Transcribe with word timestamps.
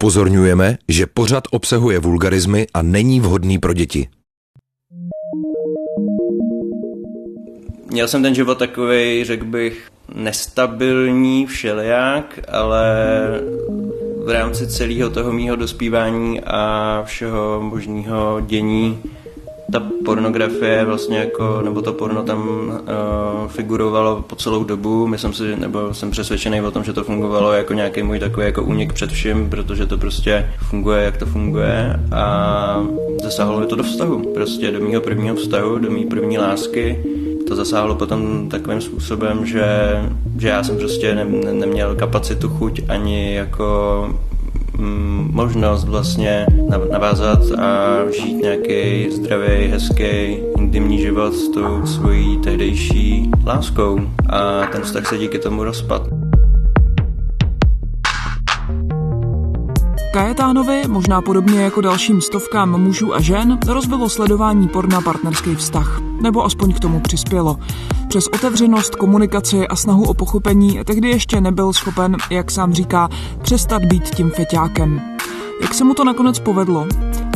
Upozorňujeme, 0.00 0.78
že 0.88 1.06
pořad 1.06 1.44
obsahuje 1.50 1.98
vulgarizmy 1.98 2.66
a 2.74 2.82
není 2.82 3.20
vhodný 3.20 3.58
pro 3.58 3.72
děti. 3.72 4.08
Měl 7.90 8.08
jsem 8.08 8.22
ten 8.22 8.34
život 8.34 8.58
takový, 8.58 9.24
řekl 9.24 9.44
bych, 9.44 9.88
nestabilní 10.14 11.46
všelijak, 11.46 12.40
ale 12.48 12.94
v 14.24 14.28
rámci 14.28 14.66
celého 14.66 15.10
toho 15.10 15.32
mýho 15.32 15.56
dospívání 15.56 16.40
a 16.40 17.02
všeho 17.06 17.60
možného 17.62 18.40
dění 18.40 18.98
ta 19.72 19.82
pornografie 20.04 20.84
vlastně 20.84 21.18
jako, 21.18 21.62
nebo 21.62 21.82
to 21.82 21.92
porno 21.92 22.22
tam 22.22 22.48
uh, 22.68 23.48
figurovalo 23.48 24.22
po 24.22 24.36
celou 24.36 24.64
dobu. 24.64 25.06
Myslím 25.06 25.32
si, 25.32 25.56
nebo 25.56 25.94
jsem 25.94 26.10
přesvědčený 26.10 26.60
o 26.60 26.70
tom, 26.70 26.84
že 26.84 26.92
to 26.92 27.04
fungovalo 27.04 27.52
jako 27.52 27.72
nějaký 27.72 28.02
můj 28.02 28.18
takový 28.18 28.46
jako 28.46 28.62
únik 28.62 28.92
před 28.92 29.10
vším, 29.10 29.50
protože 29.50 29.86
to 29.86 29.98
prostě 29.98 30.50
funguje, 30.58 31.04
jak 31.04 31.16
to 31.16 31.26
funguje 31.26 32.00
a 32.12 32.86
zasáhlo 33.22 33.66
to 33.66 33.76
do 33.76 33.82
vztahu, 33.82 34.32
prostě 34.34 34.70
do 34.70 34.80
mého 34.80 35.00
prvního 35.00 35.36
vztahu, 35.36 35.78
do 35.78 35.90
mé 35.90 36.00
první 36.10 36.38
lásky. 36.38 37.04
To 37.48 37.56
zasáhlo 37.56 37.94
potom 37.94 38.48
takovým 38.48 38.80
způsobem, 38.80 39.46
že, 39.46 39.64
že 40.38 40.48
já 40.48 40.62
jsem 40.62 40.76
prostě 40.76 41.14
ne, 41.14 41.24
ne, 41.24 41.52
neměl 41.52 41.94
kapacitu, 41.94 42.48
chuť 42.48 42.80
ani 42.88 43.34
jako 43.34 44.08
možnost 45.32 45.84
vlastně 45.84 46.46
navázat 46.92 47.38
a 47.58 47.98
žít 48.10 48.34
nějaký 48.34 49.10
zdravý, 49.10 49.68
hezký, 49.68 50.38
intimní 50.58 50.98
život 50.98 51.34
s 51.34 51.48
tou 51.48 51.86
svojí 51.86 52.38
tehdejší 52.38 53.30
láskou 53.46 54.00
a 54.28 54.66
ten 54.66 54.82
vztah 54.82 55.06
se 55.06 55.18
díky 55.18 55.38
tomu 55.38 55.64
rozpad. 55.64 56.02
Kajetánovi, 60.12 60.82
možná 60.88 61.22
podobně 61.22 61.60
jako 61.60 61.80
dalším 61.80 62.20
stovkám 62.20 62.80
mužů 62.80 63.14
a 63.14 63.20
žen, 63.20 63.58
rozbilo 63.68 64.08
sledování 64.08 64.68
porna 64.68 65.00
partnerský 65.00 65.54
vztah, 65.54 66.00
nebo 66.22 66.44
aspoň 66.44 66.72
k 66.72 66.80
tomu 66.80 67.00
přispělo. 67.00 67.56
Přes 68.10 68.26
otevřenost, 68.26 68.94
komunikaci 68.94 69.68
a 69.68 69.76
snahu 69.76 70.04
o 70.04 70.14
pochopení 70.14 70.80
tehdy 70.84 71.08
ještě 71.08 71.40
nebyl 71.40 71.72
schopen, 71.72 72.16
jak 72.30 72.50
sám 72.50 72.72
říká, 72.72 73.08
přestat 73.42 73.84
být 73.84 74.14
tím 74.14 74.30
feťákem. 74.30 75.00
Jak 75.62 75.74
se 75.74 75.84
mu 75.84 75.94
to 75.94 76.04
nakonec 76.04 76.38
povedlo? 76.38 76.86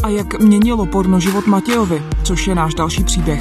A 0.02 0.08
jak 0.08 0.40
měnilo 0.40 0.86
porno 0.86 1.20
život 1.20 1.46
Matějovi, 1.46 2.02
což 2.22 2.46
je 2.46 2.54
náš 2.54 2.74
další 2.74 3.04
příběh? 3.04 3.40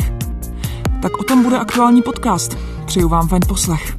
Tak 1.01 1.17
o 1.17 1.23
tom 1.23 1.43
bude 1.43 1.57
aktuální 1.57 2.01
podcast. 2.01 2.57
Přeju 2.85 3.09
vám 3.09 3.27
fajn 3.27 3.41
poslech. 3.47 3.97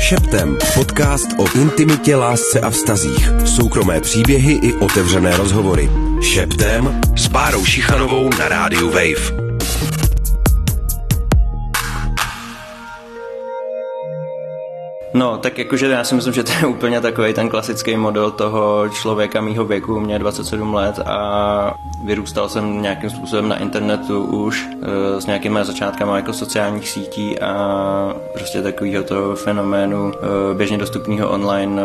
Šeptem. 0.00 0.58
Podcast 0.74 1.28
o 1.38 1.58
intimitě, 1.58 2.16
lásce 2.16 2.60
a 2.60 2.70
vztazích. 2.70 3.30
Soukromé 3.44 4.00
příběhy 4.00 4.52
i 4.52 4.72
otevřené 4.72 5.36
rozhovory. 5.36 5.90
Šeptem 6.20 7.00
s 7.16 7.28
Bárou 7.28 7.64
Šichanovou 7.64 8.30
na 8.38 8.48
rádiu 8.48 8.86
Wave. 8.86 9.47
No, 15.18 15.38
tak 15.38 15.58
jakože 15.58 15.86
já 15.86 16.04
si 16.04 16.14
myslím, 16.14 16.34
že 16.34 16.44
to 16.44 16.52
je 16.52 16.66
úplně 16.66 17.00
takový 17.00 17.34
ten 17.34 17.48
klasický 17.48 17.96
model 17.96 18.30
toho 18.30 18.88
člověka 18.88 19.40
mýho 19.40 19.64
věku, 19.64 20.00
mě 20.00 20.18
27 20.18 20.74
let 20.74 20.98
a 21.06 21.74
vyrůstal 22.04 22.48
jsem 22.48 22.82
nějakým 22.82 23.10
způsobem 23.10 23.48
na 23.48 23.58
internetu 23.58 24.24
už 24.24 24.68
e, 24.82 25.20
s 25.20 25.26
nějakými 25.26 25.58
začátkama 25.62 26.16
jako 26.16 26.32
sociálních 26.32 26.88
sítí 26.88 27.38
a 27.38 28.14
prostě 28.34 28.62
takového 28.62 29.04
toho 29.04 29.34
fenoménu 29.34 30.12
e, 30.12 30.54
běžně 30.54 30.78
dostupného 30.78 31.30
online 31.30 31.82
e, 31.82 31.84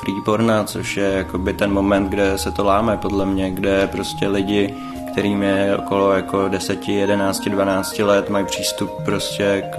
free 0.00 0.20
porna, 0.24 0.64
což 0.64 0.96
je 0.96 1.12
jakoby 1.12 1.52
ten 1.52 1.72
moment, 1.72 2.08
kde 2.08 2.38
se 2.38 2.50
to 2.50 2.64
láme 2.64 2.96
podle 2.96 3.26
mě, 3.26 3.50
kde 3.50 3.86
prostě 3.86 4.28
lidi 4.28 4.74
kterým 5.12 5.42
je 5.42 5.76
okolo 5.78 6.12
jako 6.12 6.48
10, 6.48 6.88
11, 6.88 7.48
12 7.48 7.98
let, 7.98 8.30
mají 8.30 8.46
přístup 8.46 8.90
prostě 9.04 9.62
k 9.76 9.78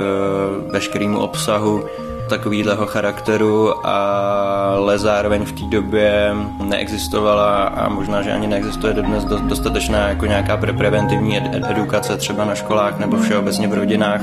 veškerému 0.71 1.19
obsahu, 1.19 1.83
takovýhleho 2.29 2.85
charakteru, 2.85 3.87
ale 3.87 4.99
zároveň 4.99 5.45
v 5.45 5.51
té 5.51 5.65
době 5.65 6.35
neexistovala 6.63 7.63
a 7.63 7.89
možná, 7.89 8.21
že 8.21 8.31
ani 8.31 8.47
neexistuje 8.47 8.93
dodnes 8.93 9.25
dostatečná 9.25 10.07
jako 10.09 10.25
nějaká 10.25 10.57
preventivní 10.57 11.37
ed- 11.37 11.71
edukace 11.71 12.17
třeba 12.17 12.45
na 12.45 12.55
školách 12.55 12.99
nebo 12.99 13.17
všeobecně 13.17 13.67
v 13.67 13.73
rodinách, 13.73 14.21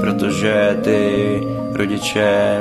protože 0.00 0.78
ty 0.84 1.40
rodiče 1.72 2.58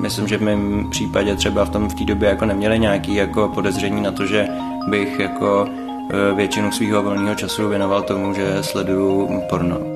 myslím, 0.00 0.28
že 0.28 0.38
v 0.38 0.42
mém 0.42 0.90
případě 0.90 1.36
třeba 1.36 1.64
v 1.64 1.70
tom 1.70 1.88
v 1.88 1.94
té 1.94 2.04
době 2.04 2.28
jako 2.28 2.44
neměli 2.44 2.78
nějaký 2.78 3.14
jako 3.14 3.48
podezření 3.48 4.02
na 4.02 4.12
to, 4.12 4.26
že 4.26 4.48
bych 4.88 5.20
jako 5.20 5.66
e, 6.10 6.34
většinu 6.34 6.72
svého 6.72 7.02
volného 7.02 7.34
času 7.34 7.68
věnoval 7.68 8.02
tomu, 8.02 8.34
že 8.34 8.62
sleduju 8.62 9.42
porno. 9.50 9.95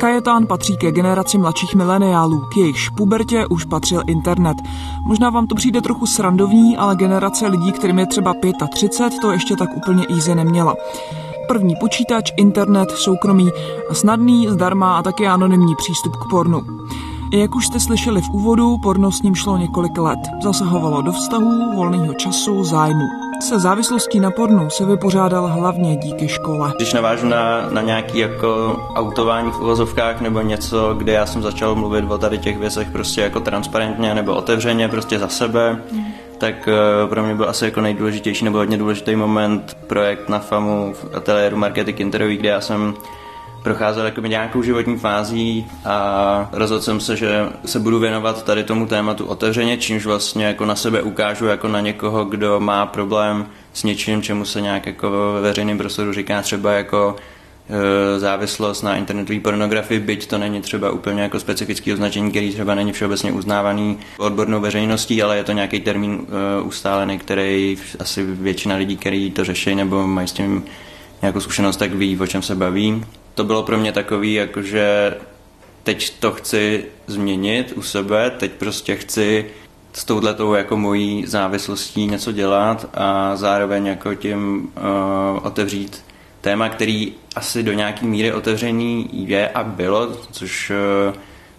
Kajetán 0.00 0.46
patří 0.46 0.76
ke 0.76 0.92
generaci 0.92 1.38
mladších 1.38 1.74
mileniálů, 1.74 2.40
k 2.40 2.56
jejichž 2.56 2.88
pubertě 2.88 3.46
už 3.46 3.64
patřil 3.64 4.02
internet. 4.06 4.56
Možná 5.04 5.30
vám 5.30 5.46
to 5.46 5.54
přijde 5.54 5.80
trochu 5.80 6.06
srandovní, 6.06 6.76
ale 6.76 6.96
generace 6.96 7.46
lidí, 7.46 7.72
kterým 7.72 7.98
je 7.98 8.06
třeba 8.06 8.34
35, 8.74 9.20
to 9.20 9.32
ještě 9.32 9.56
tak 9.56 9.68
úplně 9.76 10.06
easy 10.10 10.34
neměla. 10.34 10.74
První 11.48 11.74
počítač, 11.80 12.32
internet, 12.36 12.90
soukromý, 12.90 13.50
snadný, 13.92 14.48
zdarma 14.48 14.98
a 14.98 15.02
taky 15.02 15.26
anonymní 15.26 15.76
přístup 15.76 16.16
k 16.16 16.30
pornu. 16.30 16.62
Jak 17.32 17.54
už 17.54 17.66
jste 17.66 17.80
slyšeli 17.80 18.22
v 18.22 18.30
úvodu, 18.30 18.78
porno 18.78 19.12
s 19.12 19.22
ním 19.22 19.34
šlo 19.34 19.56
několik 19.56 19.98
let. 19.98 20.20
Zasahovalo 20.42 21.02
do 21.02 21.12
vztahů, 21.12 21.74
volného 21.76 22.14
času, 22.14 22.64
zájmu. 22.64 23.29
Se 23.40 23.58
závislostí 23.58 24.20
na 24.20 24.30
pornu 24.30 24.70
se 24.70 24.84
vypořádal 24.84 25.46
hlavně 25.46 25.96
díky 25.96 26.28
škole. 26.28 26.72
Když 26.76 26.92
navážu 26.92 27.26
na, 27.26 27.70
na 27.70 27.82
nějaký 27.82 28.18
jako 28.18 28.76
autování 28.94 29.50
v 29.50 29.60
uvozovkách 29.60 30.20
nebo 30.20 30.40
něco, 30.40 30.94
kde 30.94 31.12
já 31.12 31.26
jsem 31.26 31.42
začal 31.42 31.74
mluvit 31.74 32.04
o 32.10 32.18
tady 32.18 32.38
těch 32.38 32.58
věcech 32.58 32.90
prostě 32.90 33.20
jako 33.20 33.40
transparentně 33.40 34.14
nebo 34.14 34.34
otevřeně 34.34 34.88
prostě 34.88 35.18
za 35.18 35.28
sebe, 35.28 35.82
mm. 35.92 36.04
tak 36.38 36.54
uh, 36.68 37.10
pro 37.10 37.22
mě 37.22 37.34
byl 37.34 37.48
asi 37.48 37.64
jako 37.64 37.80
nejdůležitější 37.80 38.44
nebo 38.44 38.58
hodně 38.58 38.78
důležitý 38.78 39.16
moment 39.16 39.76
projekt 39.86 40.28
na 40.28 40.38
FAMu 40.38 40.94
v 40.94 41.16
ateliéru 41.16 41.56
Marketing 41.56 42.00
Interový, 42.00 42.36
kde 42.36 42.48
já 42.48 42.60
jsem 42.60 42.94
procházel 43.62 44.04
jakoby 44.04 44.28
nějakou 44.28 44.62
životní 44.62 44.96
fází 44.96 45.66
a 45.84 46.48
rozhodl 46.52 46.82
jsem 46.82 47.00
se, 47.00 47.16
že 47.16 47.48
se 47.64 47.78
budu 47.78 47.98
věnovat 47.98 48.44
tady 48.44 48.64
tomu 48.64 48.86
tématu 48.86 49.26
otevřeně, 49.26 49.76
čímž 49.76 50.06
vlastně 50.06 50.44
jako 50.44 50.64
na 50.64 50.74
sebe 50.74 51.02
ukážu 51.02 51.46
jako 51.46 51.68
na 51.68 51.80
někoho, 51.80 52.24
kdo 52.24 52.60
má 52.60 52.86
problém 52.86 53.46
s 53.72 53.84
něčím, 53.84 54.22
čemu 54.22 54.44
se 54.44 54.60
nějak 54.60 54.86
jako 54.86 55.32
ve 55.34 55.40
veřejném 55.40 55.78
prostoru 55.78 56.12
říká 56.12 56.42
třeba 56.42 56.72
jako 56.72 57.16
e, 58.16 58.20
závislost 58.20 58.82
na 58.82 58.96
internetové 58.96 59.40
pornografii, 59.40 60.00
byť 60.00 60.26
to 60.26 60.38
není 60.38 60.60
třeba 60.60 60.90
úplně 60.90 61.22
jako 61.22 61.40
specifický 61.40 61.92
označení, 61.92 62.30
který 62.30 62.52
třeba 62.52 62.74
není 62.74 62.92
všeobecně 62.92 63.32
uznávaný 63.32 63.98
odbornou 64.18 64.60
veřejností, 64.60 65.22
ale 65.22 65.36
je 65.36 65.44
to 65.44 65.52
nějaký 65.52 65.80
termín 65.80 66.12
uh, 66.60 66.66
ustálený, 66.66 67.18
který 67.18 67.78
asi 67.98 68.24
většina 68.24 68.76
lidí, 68.76 68.96
kteří 68.96 69.30
to 69.30 69.44
řeší 69.44 69.74
nebo 69.74 70.06
mají 70.06 70.28
s 70.28 70.32
tím 70.32 70.64
nějakou 71.22 71.40
zkušenost, 71.40 71.76
tak 71.76 71.94
ví, 71.94 72.18
o 72.20 72.26
čem 72.26 72.42
se 72.42 72.54
baví 72.54 73.04
to 73.40 73.44
bylo 73.44 73.62
pro 73.62 73.78
mě 73.78 73.92
takový, 73.92 74.34
jakože 74.34 75.16
teď 75.82 76.18
to 76.18 76.32
chci 76.32 76.84
změnit 77.06 77.72
u 77.76 77.82
sebe, 77.82 78.30
teď 78.30 78.52
prostě 78.52 78.96
chci 78.96 79.46
s 79.92 80.04
touhletou 80.04 80.54
jako 80.54 80.76
mojí 80.76 81.26
závislostí 81.26 82.06
něco 82.06 82.32
dělat 82.32 82.86
a 82.94 83.36
zároveň 83.36 83.86
jako 83.86 84.14
tím 84.14 84.72
uh, 84.76 85.46
otevřít 85.46 86.04
téma, 86.40 86.68
který 86.68 87.12
asi 87.36 87.62
do 87.62 87.72
nějaký 87.72 88.06
míry 88.06 88.32
otevřený 88.32 89.08
je 89.12 89.48
a 89.48 89.64
bylo, 89.64 90.12
což 90.32 90.70
uh, 90.70 91.16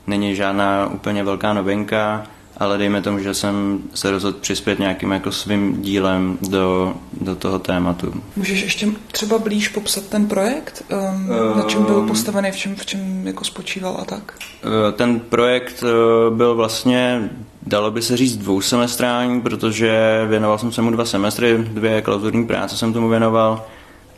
není 0.07 0.35
žádná 0.35 0.87
úplně 0.87 1.23
velká 1.23 1.53
novinka, 1.53 2.27
ale 2.61 2.77
dejme 2.77 3.01
tomu, 3.01 3.19
že 3.19 3.33
jsem 3.33 3.79
se 3.93 4.11
rozhodl 4.11 4.37
přispět 4.41 4.79
nějakým 4.79 5.11
jako 5.11 5.31
svým 5.31 5.81
dílem 5.81 6.37
do, 6.49 6.93
do 7.21 7.35
toho 7.35 7.59
tématu. 7.59 8.13
Můžeš 8.35 8.61
ještě 8.61 8.87
třeba 9.11 9.37
blíž 9.37 9.67
popsat 9.67 10.03
ten 10.03 10.27
projekt? 10.27 10.83
Um, 10.89 11.57
na 11.57 11.63
čem 11.63 11.83
byl 11.83 12.07
postavený, 12.07 12.51
v 12.51 12.55
čem, 12.55 12.75
v 12.75 12.85
čem 12.85 13.27
jako 13.27 13.43
spočíval 13.43 13.97
a 14.01 14.05
tak? 14.05 14.33
Uh, 14.65 14.97
ten 14.97 15.19
projekt 15.19 15.83
uh, 15.83 16.37
byl 16.37 16.55
vlastně, 16.55 17.29
dalo 17.61 17.91
by 17.91 18.01
se 18.01 18.17
říct, 18.17 18.37
dvousemestrální, 18.37 19.41
protože 19.41 20.21
věnoval 20.29 20.57
jsem 20.57 20.71
se 20.71 20.81
mu 20.81 20.91
dva 20.91 21.05
semestry, 21.05 21.57
dvě 21.57 22.01
klauzurní 22.01 22.47
práce 22.47 22.77
jsem 22.77 22.93
tomu 22.93 23.09
věnoval 23.09 23.65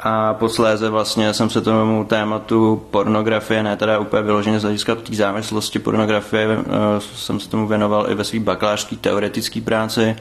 a 0.06 0.34
posléze 0.34 0.90
vlastně 0.90 1.34
jsem 1.34 1.50
se 1.50 1.62
tomu 1.62 2.04
tématu 2.04 2.84
pornografie, 2.92 3.64
ne 3.64 3.78
teda 3.78 4.00
úplně 4.00 4.22
vyloženě 4.22 4.60
z 4.60 4.64
hlediska 4.64 4.96
té 4.96 5.16
závislosti 5.16 5.80
pornografie, 5.80 6.48
eh, 6.60 7.02
jsem 7.16 7.40
se 7.40 7.50
tomu 7.50 7.68
věnoval 7.68 8.12
i 8.12 8.16
ve 8.16 8.24
své 8.24 8.40
bakalářské 8.40 8.96
teoretické 8.96 9.62
práci. 9.62 10.16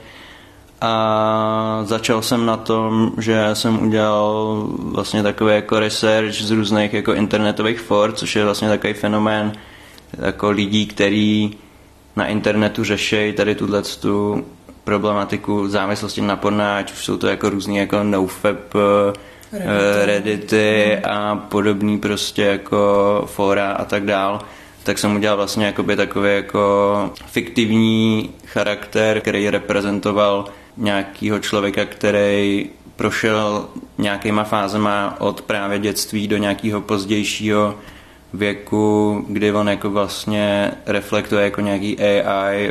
A 0.81 1.83
začal 1.85 2.23
jsem 2.23 2.47
na 2.47 2.57
tom, 2.57 3.13
že 3.19 3.51
jsem 3.53 3.87
udělal 3.87 4.67
vlastně 4.79 5.23
takový 5.23 5.55
jako 5.55 5.79
research 5.79 6.35
z 6.35 6.51
různých 6.51 6.93
jako 6.93 7.13
internetových 7.15 7.81
for, 7.81 8.13
což 8.13 8.37
je 8.37 8.45
vlastně 8.45 8.69
takový 8.69 8.93
fenomén 8.93 9.53
jako 10.19 10.51
lidí, 10.51 10.87
který 10.87 11.57
na 12.17 12.27
internetu 12.27 12.85
řeší 12.85 13.33
tady 13.33 13.55
tuhle 13.55 13.83
tu 13.83 14.45
problematiku 14.85 15.69
závislosti 15.69 16.21
na 16.21 16.37
porna, 16.37 16.77
ať 16.77 16.93
už 16.93 17.05
jsou 17.05 17.17
to 17.17 17.27
jako 17.27 17.51
různý 17.51 17.77
jako 17.77 18.03
nofap 18.03 18.75
Reddity, 19.53 20.07
Reddity 20.07 20.99
a 20.99 21.37
podobný 21.37 21.99
prostě 21.99 22.43
jako 22.43 23.23
fora 23.27 23.73
a 23.73 23.85
tak 23.85 24.05
dál. 24.05 24.41
Tak 24.83 24.99
jsem 24.99 25.17
udělal 25.17 25.37
vlastně 25.37 25.67
jakoby 25.67 25.97
takový 25.97 26.35
jako 26.35 27.11
fiktivní 27.27 28.31
charakter, 28.47 29.21
který 29.21 29.51
reprezentoval 29.51 30.45
nějakýho 30.77 31.39
člověka, 31.39 31.85
který 31.85 32.71
prošel 32.97 33.67
nějakýma 33.99 34.45
fázema 34.45 35.17
od 35.19 35.43
právě 35.43 35.79
dětství 35.79 36.29
do 36.29 36.37
nějakého 36.37 36.81
pozdějšího 36.81 37.75
věku, 38.35 39.25
kdy 39.29 39.53
on 39.53 39.69
jako 39.69 39.91
vlastně 39.91 40.73
reflektuje 40.87 41.45
jako 41.45 41.61
nějaký 41.61 41.99
AI, 41.99 42.71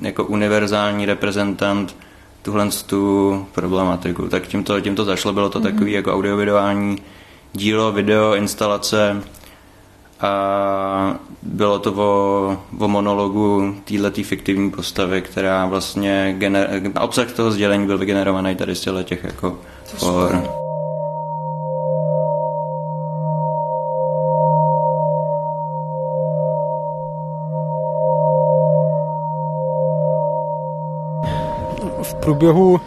jako 0.00 0.24
univerzální 0.24 1.06
reprezentant 1.06 1.96
tuhle 2.42 2.68
tu 2.86 3.46
problematiku. 3.52 4.28
Tak 4.28 4.46
tím 4.46 4.64
to, 4.64 4.80
tím 4.80 4.96
to 4.96 5.04
zašlo, 5.04 5.32
bylo 5.32 5.48
to 5.48 5.60
mm-hmm. 5.60 5.62
takový 5.62 5.92
jako 5.92 6.14
audiovizuální 6.14 6.98
dílo, 7.52 7.92
video, 7.92 8.34
instalace, 8.34 9.22
a 10.20 11.18
bylo 11.42 11.78
to 11.78 11.92
o, 11.92 12.58
o 12.78 12.88
monologu 12.88 13.74
této 13.84 14.22
fiktivní 14.22 14.70
postavy, 14.70 15.22
která 15.22 15.66
vlastně 15.66 16.34
gener, 16.38 16.82
obsah 17.00 17.32
toho 17.32 17.50
sdělení 17.50 17.86
byl 17.86 17.98
vygenerovaný 17.98 18.56
tady 18.56 18.74
z 18.74 18.88
těch 19.04 19.24
jako 19.24 19.58
for. 19.84 20.59
Průběhu 32.20 32.80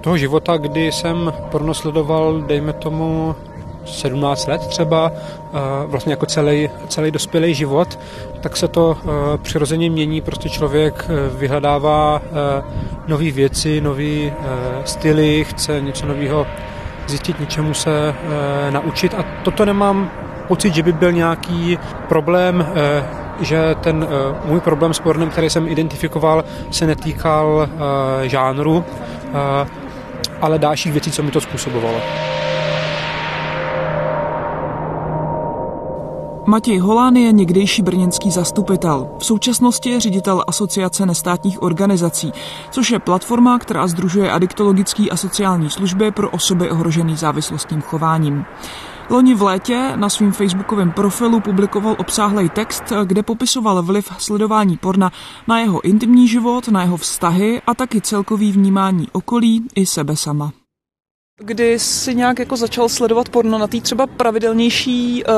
toho 0.00 0.16
života, 0.16 0.56
kdy 0.56 0.92
jsem 0.92 1.32
porno 1.50 1.74
sledoval, 1.74 2.40
dejme 2.40 2.72
tomu 2.72 3.34
17 3.84 4.46
let 4.46 4.66
třeba, 4.66 5.12
eh, 5.14 5.58
vlastně 5.86 6.12
jako 6.12 6.26
celý, 6.26 6.70
celý 6.88 7.10
dospělý 7.10 7.54
život, 7.54 7.98
tak 8.40 8.56
se 8.56 8.68
to 8.68 8.96
eh, 8.98 9.38
přirozeně 9.38 9.90
mění, 9.90 10.20
prostě 10.20 10.48
člověk 10.48 11.06
eh, 11.08 11.38
vyhledává 11.38 12.22
nové 13.06 13.30
věci, 13.30 13.80
nové 13.80 14.32
styly, 14.84 15.44
chce 15.44 15.80
něco 15.80 16.06
nového 16.06 16.46
zjistit, 17.06 17.40
něčemu 17.40 17.74
se 17.74 18.14
naučit. 18.70 19.14
A 19.14 19.24
toto 19.42 19.64
nemám 19.64 20.10
pocit, 20.48 20.74
že 20.74 20.82
by 20.82 20.92
byl 20.92 21.12
nějaký 21.12 21.78
problém, 22.08 22.66
že 23.40 23.74
ten 23.80 24.06
můj 24.44 24.60
problém 24.60 24.94
s 24.94 24.98
pornem, 24.98 25.30
který 25.30 25.50
jsem 25.50 25.68
identifikoval, 25.68 26.44
se 26.70 26.86
netýkal 26.86 27.68
žánru, 28.22 28.84
ale 30.40 30.58
dalších 30.58 30.92
věcí, 30.92 31.10
co 31.10 31.22
mi 31.22 31.30
to 31.30 31.40
způsobovalo. 31.40 32.00
Matěj 36.48 36.78
Holán 36.78 37.16
je 37.16 37.32
někdejší 37.32 37.82
brněnský 37.82 38.30
zastupitel. 38.30 39.08
V 39.18 39.24
současnosti 39.24 39.90
je 39.90 40.00
ředitel 40.00 40.44
Asociace 40.46 41.06
nestátních 41.06 41.62
organizací, 41.62 42.32
což 42.70 42.90
je 42.90 42.98
platforma, 42.98 43.58
která 43.58 43.86
združuje 43.86 44.30
adiktologické 44.30 45.04
a 45.10 45.16
sociální 45.16 45.70
služby 45.70 46.10
pro 46.10 46.30
osoby 46.30 46.70
ohrožené 46.70 47.16
závislostním 47.16 47.82
chováním. 47.82 48.44
Loni 49.10 49.34
v 49.34 49.42
létě 49.42 49.92
na 49.96 50.08
svém 50.08 50.32
facebookovém 50.32 50.92
profilu 50.92 51.40
publikoval 51.40 51.96
obsáhlý 51.98 52.48
text, 52.48 52.92
kde 53.04 53.22
popisoval 53.22 53.82
vliv 53.82 54.12
sledování 54.18 54.76
porna 54.76 55.12
na 55.46 55.60
jeho 55.60 55.84
intimní 55.84 56.28
život, 56.28 56.68
na 56.68 56.82
jeho 56.82 56.96
vztahy 56.96 57.62
a 57.66 57.74
taky 57.74 58.00
celkový 58.00 58.52
vnímání 58.52 59.08
okolí 59.12 59.62
i 59.74 59.86
sebe 59.86 60.16
sama. 60.16 60.52
Kdy 61.40 61.78
jsi 61.78 62.14
nějak 62.14 62.38
jako 62.38 62.56
začal 62.56 62.88
sledovat 62.88 63.28
porno 63.28 63.58
na 63.58 63.66
té 63.66 63.80
třeba 63.80 64.06
pravidelnější 64.06 65.24
uh, 65.24 65.32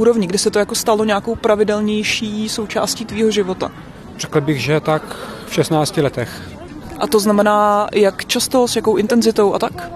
úrovni, 0.00 0.26
kdy 0.26 0.38
se 0.38 0.50
to 0.50 0.58
jako 0.58 0.74
stalo 0.74 1.04
nějakou 1.04 1.34
pravidelnější 1.34 2.48
součástí 2.48 3.04
tvýho 3.04 3.30
života? 3.30 3.72
Řekl 4.16 4.40
bych, 4.40 4.62
že 4.62 4.80
tak 4.80 5.16
v 5.46 5.54
16 5.54 5.96
letech. 5.96 6.42
A 6.98 7.06
to 7.06 7.20
znamená, 7.20 7.88
jak 7.94 8.24
často, 8.24 8.68
s 8.68 8.76
jakou 8.76 8.96
intenzitou 8.96 9.54
a 9.54 9.58
tak? 9.58 9.90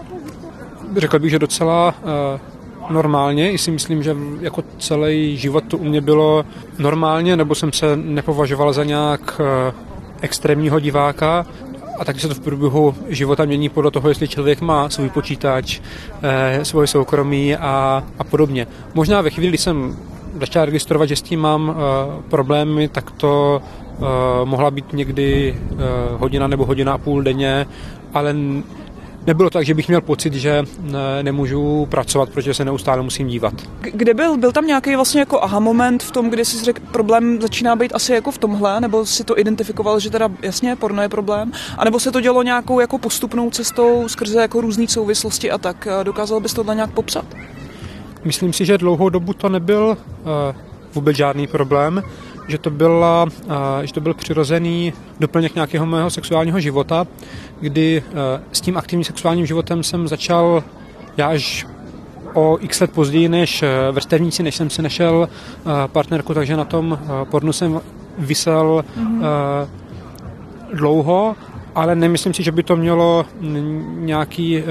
Řekl 0.97 1.19
bych, 1.19 1.31
že 1.31 1.39
docela 1.39 1.95
uh, 2.03 2.58
normálně. 2.91 3.53
I 3.53 3.59
si 3.59 3.71
myslím, 3.71 4.03
že 4.03 4.17
jako 4.41 4.65
celý 4.79 5.37
život 5.37 5.65
to 5.69 5.79
u 5.79 5.85
mě 5.85 6.01
bylo 6.01 6.45
normálně, 6.79 7.37
nebo 7.37 7.55
jsem 7.55 7.73
se 7.73 7.97
nepovažoval 7.97 8.73
za 8.73 8.85
nějak 8.85 9.41
uh, 9.41 9.75
extrémního 10.21 10.81
diváka 10.81 11.47
a 11.99 12.05
taky 12.05 12.21
se 12.21 12.29
to 12.29 12.35
v 12.35 12.41
průběhu 12.41 12.95
života 13.09 13.45
mění 13.45 13.69
podle 13.69 13.91
toho, 13.91 14.09
jestli 14.09 14.29
člověk 14.29 14.61
má 14.61 14.89
svůj 14.89 15.11
počítač, 15.11 15.81
eh, 16.23 16.65
svoje 16.65 16.87
soukromí 16.87 17.57
a, 17.57 18.05
a 18.19 18.25
podobně. 18.25 18.67
Možná 18.95 19.21
ve 19.21 19.31
chvíli, 19.31 19.49
kdy 19.49 19.59
jsem 19.59 19.97
začal 20.41 20.65
registrovat, 20.65 21.09
že 21.09 21.17
s 21.17 21.23
tím 21.23 21.41
mám 21.41 21.75
eh, 21.77 22.23
problémy, 22.29 22.89
tak 22.89 23.11
to 23.11 23.63
eh, 23.63 24.01
mohla 24.45 24.71
být 24.71 24.93
někdy 24.93 25.57
hodina 26.19 26.47
nebo 26.47 26.67
hodina 26.67 26.93
a 26.93 26.99
půl 26.99 27.23
denně, 27.23 27.67
ale 28.15 28.35
nebylo 29.29 29.51
tak, 29.51 29.65
že 29.65 29.75
bych 29.75 29.89
měl 29.89 30.01
pocit, 30.01 30.35
že 30.35 30.65
nemůžu 31.23 31.87
pracovat, 31.91 32.29
protože 32.31 32.55
se 32.55 32.65
neustále 32.65 33.03
musím 33.03 33.29
dívat. 33.29 33.55
Kde 33.81 34.15
byl? 34.15 34.37
Byl 34.37 34.53
tam 34.53 34.67
nějaký 34.67 34.95
vlastně 34.95 35.21
jako 35.21 35.43
aha 35.43 35.61
moment 35.61 36.03
v 36.03 36.11
tom, 36.11 36.31
kdy 36.31 36.45
jsi 36.45 36.65
řekl, 36.65 36.83
problém 36.93 37.41
začíná 37.41 37.77
být 37.77 37.95
asi 37.95 38.13
jako 38.13 38.31
v 38.31 38.39
tomhle, 38.39 38.81
nebo 38.81 39.07
si 39.07 39.25
to 39.25 39.39
identifikoval, 39.39 40.01
že 40.01 40.11
teda 40.11 40.29
jasně 40.43 40.77
porno 40.77 41.03
je 41.03 41.09
problém, 41.09 41.53
anebo 41.79 42.01
se 42.01 42.13
to 42.13 42.21
dělo 42.21 42.43
nějakou 42.43 42.81
jako 42.81 42.99
postupnou 42.99 43.51
cestou 43.51 44.09
skrze 44.09 44.41
jako 44.41 44.61
různé 44.61 44.89
souvislosti 44.89 45.51
a 45.51 45.59
tak. 45.59 45.89
Dokázal 46.03 46.41
bys 46.41 46.55
tohle 46.55 46.75
nějak 46.75 46.91
popsat? 46.91 47.25
Myslím 48.25 48.53
si, 48.53 48.65
že 48.65 48.79
dlouhou 48.79 49.09
dobu 49.09 49.33
to 49.33 49.49
nebyl 49.49 49.97
uh, 49.97 50.57
vůbec 50.95 51.17
žádný 51.17 51.47
problém 51.47 52.03
že 52.49 52.59
to, 52.59 52.71
byla, 52.71 53.27
že 53.83 53.93
to 53.93 54.01
byl 54.01 54.15
přirozený 54.15 54.93
doplněk 55.21 55.55
nějakého 55.55 55.87
mého 55.87 56.11
sexuálního 56.11 56.61
života, 56.61 57.07
kdy 57.61 58.03
s 58.53 58.61
tím 58.61 58.77
aktivním 58.77 59.05
sexuálním 59.05 59.47
životem 59.47 59.83
jsem 59.83 60.09
začal 60.09 60.65
já 61.17 61.29
až 61.29 61.67
o 62.35 62.59
x 62.61 62.81
let 62.81 62.91
později 62.91 63.29
než 63.29 63.65
vrstevníci, 63.93 64.43
než 64.43 64.57
jsem 64.57 64.71
si 64.71 64.83
našel 64.83 65.29
partnerku, 65.87 66.35
takže 66.35 66.57
na 66.57 66.65
tom 66.65 66.99
pornu 67.25 67.53
jsem 67.53 67.81
vysel 68.19 68.85
mm-hmm. 68.99 69.23
dlouho, 70.73 71.37
ale 71.75 71.95
nemyslím 71.97 72.35
si, 72.35 72.43
že 72.43 72.53
by 72.53 72.63
to 72.63 72.77
mělo 72.77 73.27
nějaký 73.99 74.63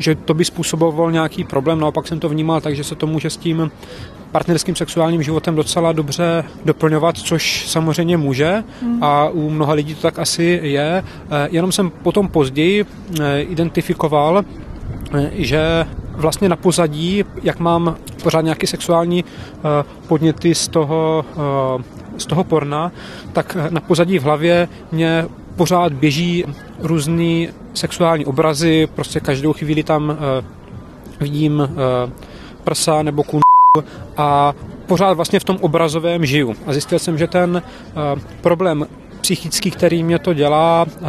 že 0.00 0.14
to 0.14 0.34
by 0.34 0.44
způsobovalo 0.44 1.10
nějaký 1.10 1.44
problém, 1.44 1.80
naopak 1.80 2.06
jsem 2.06 2.20
to 2.20 2.28
vnímal, 2.28 2.60
takže 2.60 2.84
se 2.84 2.94
to 2.94 3.06
může 3.06 3.30
s 3.30 3.36
tím 3.36 3.70
partnerským 4.32 4.76
sexuálním 4.76 5.22
životem 5.22 5.54
docela 5.54 5.92
dobře 5.92 6.44
doplňovat, 6.64 7.16
což 7.18 7.68
samozřejmě 7.68 8.16
může 8.16 8.64
hmm. 8.82 9.04
a 9.04 9.28
u 9.28 9.50
mnoha 9.50 9.72
lidí 9.72 9.94
to 9.94 10.02
tak 10.02 10.18
asi 10.18 10.60
je. 10.62 11.04
Eh, 11.04 11.48
jenom 11.50 11.72
jsem 11.72 11.90
potom 11.90 12.28
později 12.28 12.84
eh, 13.20 13.40
identifikoval, 13.40 14.42
eh, 15.14 15.30
že 15.32 15.86
vlastně 16.12 16.48
na 16.48 16.56
pozadí, 16.56 17.24
jak 17.42 17.58
mám 17.58 17.96
pořád 18.22 18.40
nějaké 18.40 18.66
sexuální 18.66 19.24
podněty 20.08 20.54
z 20.54 20.68
toho, 20.68 21.24
z 22.18 22.26
toho 22.26 22.44
porna, 22.44 22.92
tak 23.32 23.56
na 23.70 23.80
pozadí 23.80 24.18
v 24.18 24.22
hlavě 24.22 24.68
mě 24.92 25.24
pořád 25.56 25.92
běží 25.92 26.44
různý 26.78 27.48
sexuální 27.74 28.26
obrazy, 28.26 28.88
prostě 28.94 29.20
každou 29.20 29.52
chvíli 29.52 29.82
tam 29.82 30.18
vidím 31.20 31.68
prsa 32.64 33.02
nebo 33.02 33.22
kun 33.22 33.40
a 34.16 34.54
pořád 34.86 35.12
vlastně 35.12 35.40
v 35.40 35.44
tom 35.44 35.58
obrazovém 35.60 36.26
žiju. 36.26 36.54
A 36.66 36.72
zjistil 36.72 36.98
jsem, 36.98 37.18
že 37.18 37.26
ten 37.26 37.62
uh, 37.62 38.22
problém 38.40 38.86
psychický, 39.20 39.70
který 39.70 40.02
mě 40.02 40.18
to 40.18 40.34
dělá, 40.34 40.86
uh, 41.00 41.08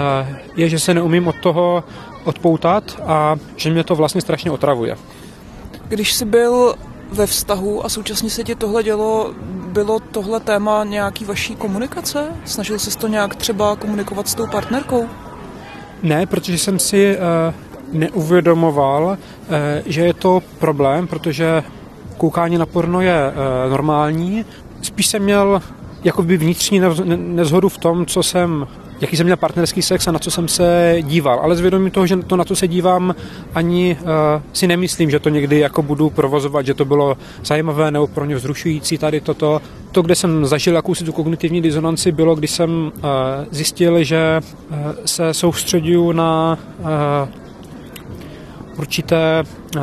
je, 0.56 0.70
že 0.70 0.80
se 0.80 0.94
neumím 0.94 1.28
od 1.28 1.36
toho 1.36 1.84
odpoutat 2.24 2.84
a 3.06 3.36
že 3.56 3.70
mě 3.70 3.84
to 3.84 3.96
vlastně 3.96 4.22
strašně 4.22 4.52
otravuje. 4.52 4.98
Když 5.88 6.14
jsi 6.14 6.26
byl 6.26 6.76
ve 7.12 7.26
vztahu 7.26 7.86
a 7.86 7.90
současně 7.90 8.30
se 8.30 8.44
ti 8.44 8.56
tohle 8.56 8.84
dělo, 8.84 9.34
bylo 9.68 10.00
tohle 10.00 10.40
téma 10.40 10.84
nějaký 10.84 11.26
vaší 11.26 11.56
komunikace? 11.56 12.28
Snažil 12.46 12.80
jsi 12.80 12.98
to 12.98 13.08
nějak 13.08 13.36
třeba 13.36 13.76
komunikovat 13.76 14.28
s 14.28 14.36
tou 14.36 14.48
partnerkou? 14.48 15.10
Ne, 16.04 16.26
protože 16.26 16.58
jsem 16.58 16.80
si 16.80 17.18
uh, 17.18 17.54
neuvědomoval, 18.00 19.18
že 19.86 20.02
je 20.02 20.14
to 20.14 20.42
problém, 20.60 21.08
protože 21.08 21.64
koukání 22.20 22.58
na 22.58 22.66
porno 22.66 23.02
je 23.02 23.16
e, 23.16 23.70
normální. 23.70 24.46
Spíš 24.82 25.08
jsem 25.08 25.24
měl 25.24 25.62
jakoby 26.04 26.38
vnitřní 26.38 26.82
nezhodu 27.16 27.70
v 27.70 27.78
tom, 27.78 28.06
co 28.06 28.24
jsem 28.24 28.68
jaký 29.02 29.18
jsem 29.18 29.26
měl 29.26 29.38
partnerský 29.38 29.82
sex 29.82 30.08
a 30.08 30.12
na 30.12 30.20
co 30.20 30.32
jsem 30.32 30.48
se 30.48 30.98
díval. 31.02 31.40
Ale 31.40 31.56
zvědomím 31.56 31.92
toho, 31.92 32.08
že 32.08 32.18
to 32.18 32.36
na 32.36 32.44
to 32.44 32.56
se 32.56 32.68
dívám, 32.68 33.16
ani 33.56 33.98
uh, 34.02 34.08
si 34.54 34.68
nemyslím, 34.68 35.10
že 35.10 35.20
to 35.20 35.30
někdy 35.30 35.60
jako 35.60 35.82
budu 35.82 36.10
provozovat, 36.10 36.66
že 36.66 36.74
to 36.74 36.86
bylo 36.86 37.18
zajímavé 37.44 37.92
nebo 37.92 38.08
pro 38.08 38.26
mě 38.26 38.36
vzrušující 38.36 38.98
tady 38.98 39.22
toto. 39.22 39.62
To, 39.92 40.02
kde 40.02 40.16
jsem 40.16 40.46
zažil 40.46 40.76
jakousi 40.76 41.04
tu 41.04 41.14
kognitivní 41.14 41.62
disonanci, 41.62 42.12
bylo, 42.12 42.36
když 42.36 42.52
jsem 42.52 42.92
uh, 42.96 43.02
zjistil, 43.52 44.04
že 44.04 44.42
uh, 44.42 44.78
se 45.06 45.34
soustředuju 45.34 46.12
na 46.12 46.60
uh, 46.80 46.88
určité 48.78 49.44
uh, 49.76 49.82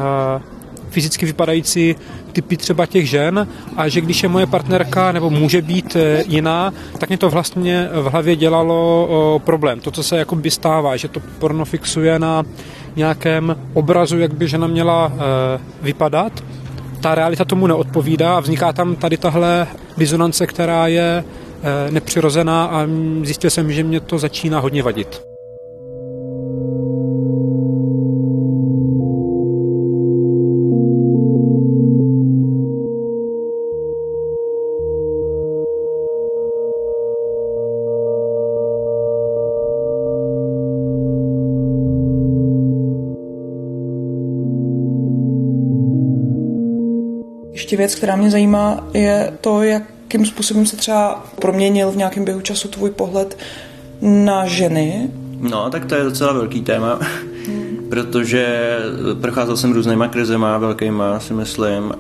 fyzicky 0.91 1.27
vypadající 1.27 1.97
typy 2.37 2.57
třeba 2.57 2.87
těch 2.87 3.09
žen 3.09 3.49
a 3.77 3.89
že 3.89 4.01
když 4.01 4.23
je 4.23 4.29
moje 4.29 4.47
partnerka 4.47 5.13
nebo 5.13 5.31
může 5.31 5.63
být 5.63 5.97
eh, 5.97 6.25
jiná, 6.29 6.73
tak 6.99 7.09
mě 7.09 7.19
to 7.19 7.31
vlastně 7.31 7.89
v 7.93 8.05
hlavě 8.05 8.37
dělalo 8.37 9.41
problém. 9.45 9.81
To, 9.81 9.91
co 9.91 10.03
se 10.03 10.19
jako 10.19 10.37
by 10.37 10.51
stává, 10.51 10.97
že 10.97 11.09
to 11.09 11.21
porno 11.39 11.65
fixuje 11.65 12.19
na 12.19 12.45
nějakém 12.97 13.57
obrazu, 13.75 14.19
jak 14.19 14.35
by 14.35 14.49
žena 14.49 14.67
měla 14.67 15.13
eh, 15.13 15.61
vypadat. 15.83 16.45
Ta 17.01 17.15
realita 17.15 17.45
tomu 17.45 17.67
neodpovídá 17.67 18.37
a 18.37 18.41
vzniká 18.41 18.73
tam 18.73 18.97
tady 18.97 19.17
tahle 19.17 19.67
disonance, 19.97 20.47
která 20.47 20.87
je 20.87 21.25
eh, 21.25 21.91
nepřirozená 21.91 22.65
a 22.65 22.87
zjistil 23.23 23.51
jsem, 23.51 23.73
že 23.73 23.83
mě 23.83 24.01
to 24.01 24.19
začíná 24.19 24.61
hodně 24.61 24.83
vadit. 24.83 25.36
Ještě 47.67 47.77
věc, 47.77 47.95
která 47.95 48.17
mě 48.17 48.31
zajímá, 48.31 48.87
je 48.95 49.33
to, 49.41 49.63
jakým 49.63 50.27
způsobem 50.27 50.67
se 50.67 50.77
třeba 50.77 51.27
proměnil 51.41 51.91
v 51.91 51.97
nějakém 51.97 52.25
běhu 52.25 52.41
času 52.41 52.69
tvůj 52.69 52.91
pohled 52.91 53.39
na 54.01 54.47
ženy. 54.47 55.11
No, 55.41 55.71
tak 55.71 55.85
to 55.85 55.95
je 55.95 56.05
docela 56.05 56.33
velký 56.33 56.63
téma, 56.63 56.99
hmm. 57.47 57.87
protože 57.91 58.77
procházel 59.21 59.57
jsem 59.57 59.73
různýma 59.73 60.09
krizema, 60.09 60.59
velkýma, 60.59 61.21
si 61.21 61.35
myslím. 61.35 61.85
Uh, 61.85 61.93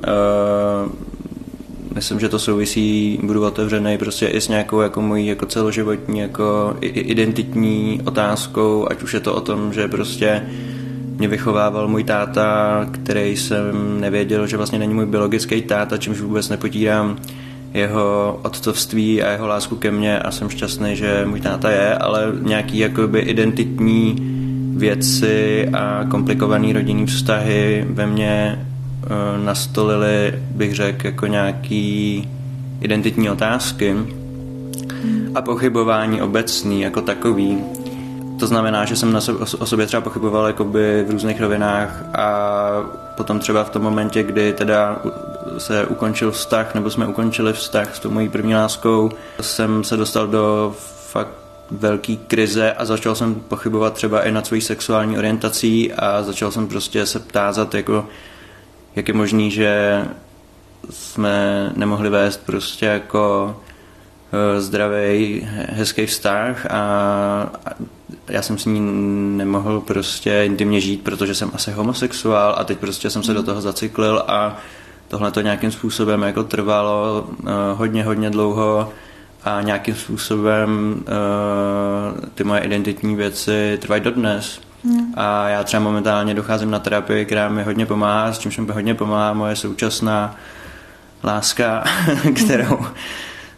myslím, 1.94 2.20
že 2.20 2.28
to 2.28 2.38
souvisí, 2.38 3.20
budu 3.22 3.44
otevřený 3.44 3.98
prostě 3.98 4.26
i 4.26 4.40
s 4.40 4.48
nějakou 4.48 4.80
jako 4.80 5.02
mojí 5.02 5.26
jako 5.26 5.46
celoživotní 5.46 6.18
jako 6.18 6.76
identitní 6.80 8.00
otázkou, 8.04 8.86
ať 8.90 9.02
už 9.02 9.14
je 9.14 9.20
to 9.20 9.34
o 9.34 9.40
tom, 9.40 9.72
že 9.72 9.88
prostě 9.88 10.42
mě 11.18 11.28
vychovával 11.28 11.88
můj 11.88 12.04
táta, 12.04 12.86
který 12.90 13.36
jsem 13.36 14.00
nevěděl, 14.00 14.46
že 14.46 14.56
vlastně 14.56 14.78
není 14.78 14.94
můj 14.94 15.06
biologický 15.06 15.62
táta, 15.62 15.96
čímž 15.96 16.20
vůbec 16.20 16.48
nepotírám 16.48 17.16
jeho 17.74 18.40
otcovství 18.42 19.22
a 19.22 19.30
jeho 19.30 19.46
lásku 19.46 19.76
ke 19.76 19.90
mně 19.90 20.18
a 20.18 20.30
jsem 20.30 20.48
šťastný, 20.48 20.96
že 20.96 21.24
můj 21.26 21.40
táta 21.40 21.70
je, 21.70 21.94
ale 21.94 22.32
nějaký 22.42 22.78
jakoby 22.78 23.20
identitní 23.20 24.16
věci 24.76 25.68
a 25.72 26.04
komplikovaný 26.10 26.72
rodinný 26.72 27.06
vztahy 27.06 27.86
ve 27.88 28.06
mně 28.06 28.66
uh, 29.04 29.44
nastolily, 29.44 30.34
bych 30.50 30.74
řekl, 30.74 31.06
jako 31.06 31.26
nějaký 31.26 32.28
identitní 32.80 33.30
otázky 33.30 33.94
a 35.34 35.42
pochybování 35.42 36.22
obecný 36.22 36.80
jako 36.80 37.00
takový 37.00 37.58
to 38.38 38.46
znamená, 38.46 38.84
že 38.84 38.96
jsem 38.96 39.12
na 39.12 39.20
sobě, 39.20 39.46
o 39.58 39.66
sobě 39.66 39.86
třeba 39.86 40.00
pochyboval 40.00 40.46
jakoby 40.46 41.04
v 41.08 41.10
různých 41.10 41.40
rovinách 41.40 42.04
a 42.14 42.70
potom 43.16 43.38
třeba 43.38 43.64
v 43.64 43.70
tom 43.70 43.82
momentě, 43.82 44.22
kdy 44.22 44.52
teda 44.52 45.02
se 45.58 45.86
ukončil 45.86 46.30
vztah, 46.30 46.74
nebo 46.74 46.90
jsme 46.90 47.06
ukončili 47.06 47.52
vztah 47.52 47.96
s 47.96 47.98
tou 47.98 48.10
mojí 48.10 48.28
první 48.28 48.54
láskou, 48.54 49.10
jsem 49.40 49.84
se 49.84 49.96
dostal 49.96 50.26
do 50.26 50.74
fakt 51.10 51.30
velký 51.70 52.16
krize 52.16 52.72
a 52.72 52.84
začal 52.84 53.14
jsem 53.14 53.34
pochybovat 53.34 53.94
třeba 53.94 54.22
i 54.22 54.32
nad 54.32 54.46
svojí 54.46 54.62
sexuální 54.62 55.18
orientací 55.18 55.92
a 55.92 56.22
začal 56.22 56.50
jsem 56.50 56.68
prostě 56.68 57.06
se 57.06 57.18
ptázat, 57.18 57.74
jako, 57.74 58.06
jak 58.96 59.08
je 59.08 59.14
možný, 59.14 59.50
že 59.50 60.04
jsme 60.90 61.72
nemohli 61.76 62.10
vést 62.10 62.46
prostě 62.46 62.86
jako 62.86 63.56
zdravý, 64.58 65.48
hezký 65.50 66.06
vztah 66.06 66.66
a 66.70 66.80
já 68.28 68.42
jsem 68.42 68.58
s 68.58 68.64
ní 68.64 68.80
nemohl 69.36 69.80
prostě 69.80 70.42
intimně 70.44 70.80
žít, 70.80 71.02
protože 71.02 71.34
jsem 71.34 71.50
asi 71.54 71.72
homosexuál 71.72 72.54
a 72.58 72.64
teď 72.64 72.78
prostě 72.78 73.10
jsem 73.10 73.22
se 73.22 73.34
do 73.34 73.42
toho 73.42 73.60
zacyklil 73.60 74.24
a 74.28 74.56
tohle 75.08 75.30
to 75.30 75.40
nějakým 75.40 75.70
způsobem 75.70 76.22
jako 76.22 76.44
trvalo 76.44 77.26
uh, 77.28 77.48
hodně, 77.74 78.04
hodně 78.04 78.30
dlouho 78.30 78.92
a 79.44 79.62
nějakým 79.62 79.94
způsobem 79.94 80.94
uh, 80.98 82.20
ty 82.34 82.44
moje 82.44 82.60
identitní 82.60 83.16
věci 83.16 83.78
trvají 83.80 84.02
dodnes. 84.02 84.60
Hmm. 84.84 85.14
A 85.16 85.48
já 85.48 85.64
třeba 85.64 85.82
momentálně 85.82 86.34
docházím 86.34 86.70
na 86.70 86.78
terapii, 86.78 87.24
která 87.24 87.48
mi 87.48 87.62
hodně 87.62 87.86
pomáhá, 87.86 88.32
s 88.32 88.38
čímž 88.38 88.58
mi 88.58 88.72
hodně 88.72 88.94
pomáhá 88.94 89.32
moje 89.32 89.56
současná 89.56 90.36
láska, 91.24 91.84
kterou 92.44 92.78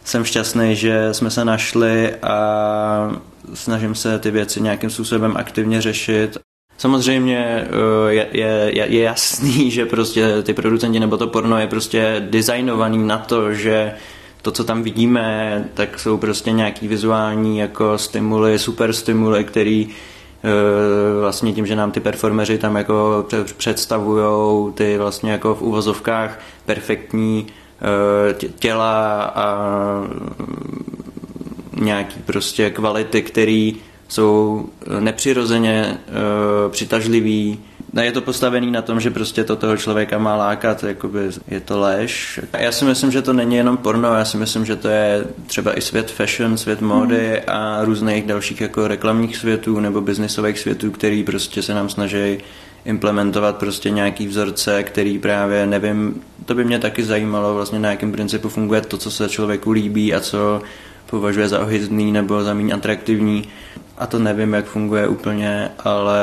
jsem 0.03 0.23
šťastný, 0.23 0.75
že 0.75 1.13
jsme 1.13 1.31
se 1.31 1.45
našli 1.45 2.15
a 2.15 3.11
snažím 3.53 3.95
se 3.95 4.19
ty 4.19 4.31
věci 4.31 4.61
nějakým 4.61 4.89
způsobem 4.89 5.37
aktivně 5.37 5.81
řešit. 5.81 6.37
Samozřejmě 6.77 7.37
eh, 7.37 8.13
je, 8.13 8.27
je, 8.31 8.71
je 8.73 9.03
jasný, 9.03 9.71
že 9.71 9.85
prostě 9.85 10.41
ty 10.43 10.53
producenti 10.53 10.99
nebo 10.99 11.17
to 11.17 11.27
porno 11.27 11.59
je 11.59 11.67
prostě 11.67 12.27
designovaný 12.29 12.97
na 12.97 13.17
to, 13.17 13.53
že 13.53 13.93
to, 14.41 14.51
co 14.51 14.63
tam 14.63 14.83
vidíme, 14.83 15.65
tak 15.73 15.99
jsou 15.99 16.17
prostě 16.17 16.51
nějaký 16.51 16.87
vizuální 16.87 17.57
jako 17.57 17.97
stimuly, 17.97 18.59
super 18.59 18.93
stimuly, 18.93 19.43
který 19.43 19.89
eh, 19.89 21.21
vlastně 21.21 21.53
tím, 21.53 21.65
že 21.65 21.75
nám 21.75 21.91
ty 21.91 21.99
performeři 21.99 22.57
tam 22.57 22.75
jako 22.75 23.25
představují 23.57 24.73
ty 24.73 24.97
vlastně 24.97 25.31
jako 25.31 25.55
v 25.55 25.61
uvozovkách 25.61 26.39
perfektní 26.65 27.47
těla 28.59 29.23
a 29.23 29.47
nějaký 31.79 32.19
prostě 32.25 32.69
kvality, 32.69 33.21
které 33.21 33.71
jsou 34.07 34.65
eh, 34.81 35.01
nepřirozeně 35.01 35.97
uh, 36.07 36.71
přitažlivý. 36.71 37.59
Je 38.01 38.11
to 38.11 38.21
postavený 38.21 38.71
na 38.71 38.81
tom, 38.81 38.99
že 38.99 39.11
prostě 39.11 39.43
to 39.43 39.55
toho 39.55 39.77
člověka 39.77 40.17
má 40.17 40.35
lákat, 40.35 40.83
jakoby 40.83 41.19
je 41.47 41.59
to 41.59 41.79
lež. 41.79 42.39
Já 42.57 42.71
si 42.71 42.85
myslím, 42.85 43.11
že 43.11 43.21
to 43.21 43.33
není 43.33 43.55
jenom 43.55 43.77
porno, 43.77 44.13
já 44.13 44.25
si 44.25 44.37
myslím, 44.37 44.65
že 44.65 44.75
to 44.75 44.87
je 44.87 45.23
třeba 45.47 45.77
i 45.77 45.81
svět 45.81 46.11
fashion, 46.11 46.57
svět 46.57 46.81
módy 46.81 47.29
mm. 47.29 47.55
a 47.55 47.83
různých 47.83 48.25
dalších 48.25 48.61
jako 48.61 48.87
reklamních 48.87 49.37
světů 49.37 49.79
nebo 49.79 50.01
biznisových 50.01 50.59
světů, 50.59 50.91
který 50.91 51.23
prostě 51.23 51.61
se 51.61 51.73
nám 51.73 51.89
snaží 51.89 52.37
implementovat 52.85 53.57
prostě 53.57 53.89
nějaký 53.89 54.27
vzorce, 54.27 54.83
který 54.83 55.19
právě 55.19 55.65
nevím, 55.65 56.21
to 56.45 56.55
by 56.55 56.63
mě 56.63 56.79
taky 56.79 57.03
zajímalo 57.03 57.53
vlastně 57.53 57.79
na 57.79 57.89
jakém 57.89 58.11
principu 58.11 58.49
funguje 58.49 58.81
to, 58.81 58.97
co 58.97 59.11
se 59.11 59.29
člověku 59.29 59.71
líbí 59.71 60.13
a 60.13 60.19
co 60.19 60.61
považuje 61.09 61.49
za 61.49 61.59
ohyzný 61.59 62.11
nebo 62.11 62.43
za 62.43 62.53
méně 62.53 62.73
atraktivní. 62.73 63.43
A 63.97 64.07
to 64.07 64.19
nevím, 64.19 64.53
jak 64.53 64.65
funguje 64.65 65.07
úplně, 65.07 65.71
ale 65.79 66.19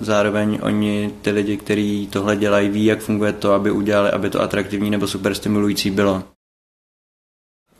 zároveň 0.00 0.58
oni, 0.62 1.10
ty 1.22 1.30
lidi, 1.30 1.56
kteří 1.56 2.08
tohle 2.12 2.36
dělají, 2.36 2.68
ví, 2.68 2.84
jak 2.84 3.00
funguje 3.00 3.32
to, 3.32 3.52
aby 3.52 3.70
udělali, 3.70 4.10
aby 4.10 4.30
to 4.30 4.42
atraktivní 4.42 4.90
nebo 4.90 5.06
super 5.06 5.34
stimulující 5.34 5.90
bylo. 5.90 6.22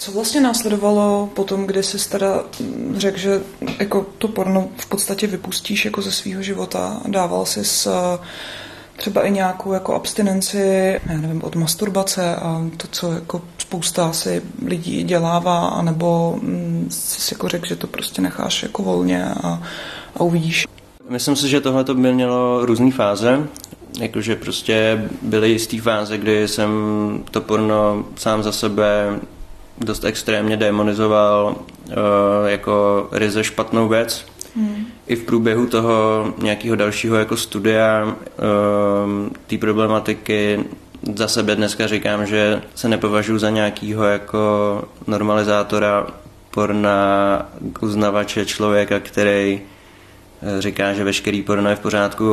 Co 0.00 0.12
vlastně 0.12 0.40
následovalo 0.40 1.30
potom, 1.34 1.66
kdy 1.66 1.82
jsi 1.82 2.08
teda 2.08 2.44
řekl, 2.96 3.18
že 3.18 3.42
jako 3.78 4.06
to 4.18 4.28
porno 4.28 4.68
v 4.76 4.86
podstatě 4.86 5.26
vypustíš 5.26 5.84
jako 5.84 6.02
ze 6.02 6.12
svého 6.12 6.42
života, 6.42 7.00
dával 7.06 7.46
jsi 7.46 7.64
s 7.64 7.88
třeba 8.96 9.22
i 9.22 9.30
nějakou 9.30 9.72
jako 9.72 9.94
abstinenci, 9.94 11.00
já 11.06 11.16
nevím, 11.16 11.44
od 11.44 11.56
masturbace 11.56 12.36
a 12.36 12.66
to, 12.76 12.86
co 12.90 13.12
jako 13.12 13.42
spousta 13.58 14.06
asi 14.06 14.42
lidí 14.66 15.02
dělává, 15.02 15.68
anebo 15.68 16.38
mm, 16.42 16.86
jsi 16.90 17.34
jako 17.34 17.48
řekl, 17.48 17.66
že 17.66 17.76
to 17.76 17.86
prostě 17.86 18.22
necháš 18.22 18.62
jako 18.62 18.82
volně 18.82 19.24
a, 19.24 19.62
a 20.16 20.20
uvidíš. 20.20 20.66
Myslím 21.08 21.36
si, 21.36 21.48
že 21.48 21.60
tohle 21.60 21.84
to 21.84 21.94
by 21.94 22.12
mělo 22.12 22.66
různé 22.66 22.90
fáze. 22.90 23.48
Jakože 23.98 24.36
prostě 24.36 25.08
byly 25.22 25.50
jisté 25.50 25.80
fáze, 25.80 26.18
kdy 26.18 26.48
jsem 26.48 26.70
to 27.30 27.40
porno 27.40 28.04
sám 28.16 28.42
za 28.42 28.52
sebe 28.52 29.20
dost 29.80 30.04
extrémně 30.04 30.56
demonizoval 30.56 31.54
uh, 31.88 31.94
jako 32.46 33.08
ryze 33.12 33.44
špatnou 33.44 33.88
věc, 33.88 34.26
Hmm. 34.56 34.86
I 35.06 35.16
v 35.16 35.24
průběhu 35.24 35.66
toho 35.66 36.24
nějakého 36.38 36.76
dalšího 36.76 37.16
jako 37.16 37.36
studia 37.36 38.04
um, 38.04 39.30
té 39.46 39.58
problematiky 39.58 40.64
za 41.14 41.28
sebe 41.28 41.56
dneska 41.56 41.86
říkám, 41.86 42.26
že 42.26 42.62
se 42.74 42.88
nepovažuji 42.88 43.38
za 43.38 43.50
nějakého 43.50 44.04
jako 44.04 44.38
normalizátora 45.06 46.06
porna 46.50 47.48
uznavače 47.80 48.46
člověka, 48.46 49.00
který 49.00 49.60
eh, 49.60 49.79
říká, 50.58 50.92
že 50.92 51.04
veškerý 51.04 51.42
porno 51.42 51.70
je 51.70 51.76
v 51.76 51.80
pořádku. 51.80 52.24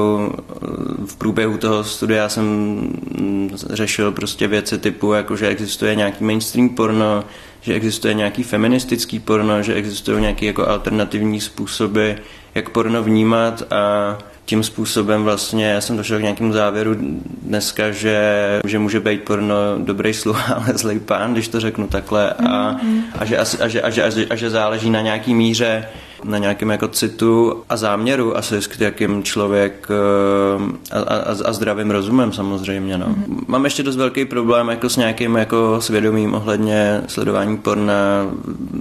V 1.05 1.15
průběhu 1.15 1.57
toho 1.57 1.83
studia 1.83 2.29
jsem 2.29 2.45
mm, 2.45 3.51
řešil 3.69 4.11
prostě 4.11 4.47
věci 4.47 4.77
typu, 4.77 5.13
jako 5.13 5.35
že 5.35 5.47
existuje 5.47 5.95
nějaký 5.95 6.23
mainstream 6.23 6.69
porno, 6.69 7.23
že 7.61 7.73
existuje 7.73 8.13
nějaký 8.13 8.43
feministický 8.43 9.19
porno, 9.19 9.63
že 9.63 9.73
existují 9.73 10.21
nějaké 10.21 10.45
jako 10.45 10.69
alternativní 10.69 11.41
způsoby, 11.41 12.11
jak 12.55 12.69
porno 12.69 13.03
vnímat. 13.03 13.63
A 13.71 14.17
tím 14.45 14.63
způsobem 14.63 15.23
vlastně 15.23 15.65
já 15.65 15.81
jsem 15.81 15.97
došel 15.97 16.19
k 16.19 16.21
nějakému 16.21 16.53
závěru 16.53 16.95
dneska, 17.41 17.91
že, 17.91 18.61
že 18.65 18.79
může 18.79 18.99
být 18.99 19.23
porno 19.23 19.55
dobrý 19.77 20.13
sluha, 20.13 20.53
ale 20.55 20.77
zlej 20.77 20.99
pán, 20.99 21.33
když 21.33 21.47
to 21.47 21.59
řeknu 21.59 21.87
takhle. 21.87 22.33
A, 22.33 22.75
a, 23.19 23.25
že, 23.25 23.37
a, 23.37 23.67
že, 23.67 23.81
a, 23.81 23.89
že, 23.89 24.03
a, 24.03 24.09
že, 24.09 24.25
a 24.25 24.35
že 24.35 24.49
záleží 24.49 24.89
na 24.89 25.01
nějaký 25.01 25.33
míře 25.33 25.87
na 26.23 26.37
nějakém 26.37 26.69
jako 26.69 26.87
citu 26.87 27.63
a 27.69 27.77
záměru 27.77 28.37
asi 28.37 28.61
s 28.61 28.69
jakým 28.79 29.23
člověk 29.23 29.87
eh, 29.89 30.99
a, 30.99 30.99
a, 30.99 31.35
a 31.45 31.53
zdravým 31.53 31.91
rozumem 31.91 32.33
samozřejmě. 32.33 32.97
No. 32.97 33.05
Mm-hmm. 33.05 33.43
Mám 33.47 33.63
ještě 33.65 33.83
dost 33.83 33.95
velký 33.95 34.25
problém 34.25 34.67
jako 34.67 34.89
s 34.89 34.97
nějakým 34.97 35.35
jako 35.35 35.81
svědomím 35.81 36.33
ohledně 36.33 37.01
sledování 37.07 37.57
porna. 37.57 37.95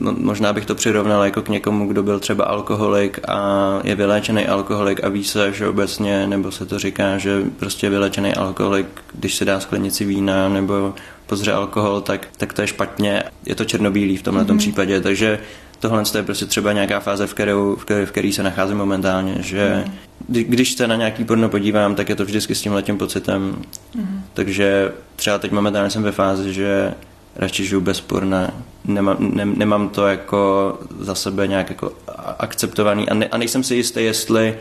No, 0.00 0.12
možná 0.18 0.52
bych 0.52 0.66
to 0.66 0.74
přirovnal 0.74 1.24
jako 1.24 1.42
k 1.42 1.48
někomu, 1.48 1.86
kdo 1.86 2.02
byl 2.02 2.20
třeba 2.20 2.44
alkoholik 2.44 3.20
a 3.28 3.80
je 3.84 3.94
vyléčený 3.94 4.46
alkoholik 4.46 5.04
a 5.04 5.08
ví 5.08 5.24
se, 5.24 5.52
že 5.52 5.68
obecně, 5.68 6.26
nebo 6.26 6.50
se 6.50 6.66
to 6.66 6.78
říká, 6.78 7.18
že 7.18 7.42
prostě 7.58 7.90
vyléčený 7.90 8.34
alkoholik, 8.34 8.86
když 9.14 9.34
se 9.34 9.44
dá 9.44 9.60
sklenici 9.60 10.04
vína 10.04 10.48
nebo 10.48 10.94
pozře 11.26 11.52
alkohol, 11.52 12.00
tak, 12.00 12.28
tak 12.36 12.52
to 12.52 12.60
je 12.60 12.66
špatně. 12.66 13.22
Je 13.46 13.54
to 13.54 13.64
černobílý 13.64 14.16
v 14.16 14.22
tomhle 14.22 14.44
mm-hmm. 14.44 14.58
případě, 14.58 15.00
takže 15.00 15.38
tohle 15.80 16.02
je 16.16 16.22
prostě 16.22 16.46
třeba 16.46 16.72
nějaká 16.72 17.00
fáze, 17.00 17.26
v 17.26 17.34
kterou, 17.34 17.76
v 17.76 17.84
které, 17.84 18.06
v 18.06 18.10
který 18.10 18.32
se 18.32 18.42
nacházím 18.42 18.76
momentálně, 18.76 19.34
že 19.40 19.84
mm. 19.86 19.92
když 20.28 20.72
se 20.72 20.86
na 20.86 20.96
nějaký 20.96 21.24
porno 21.24 21.48
podívám, 21.48 21.94
tak 21.94 22.08
je 22.08 22.16
to 22.16 22.24
vždycky 22.24 22.54
s 22.54 22.62
tím 22.62 22.72
letím 22.72 22.98
pocitem. 22.98 23.62
Mm. 23.94 24.22
Takže 24.34 24.92
třeba 25.16 25.38
teď 25.38 25.52
momentálně 25.52 25.90
jsem 25.90 26.02
ve 26.02 26.12
fázi, 26.12 26.54
že 26.54 26.94
radši 27.36 27.66
žiju 27.66 27.80
bez 27.80 28.00
porna, 28.00 28.50
nemám, 28.84 29.16
ne, 29.20 29.44
nemám 29.44 29.88
to 29.88 30.06
jako 30.06 30.72
za 31.00 31.14
sebe 31.14 31.46
nějak 31.46 31.70
jako 31.70 31.92
akceptovaný 32.38 33.08
a, 33.08 33.14
ne, 33.14 33.28
a 33.28 33.38
nejsem 33.38 33.62
si 33.62 33.74
jistý, 33.74 34.04
jestli 34.04 34.58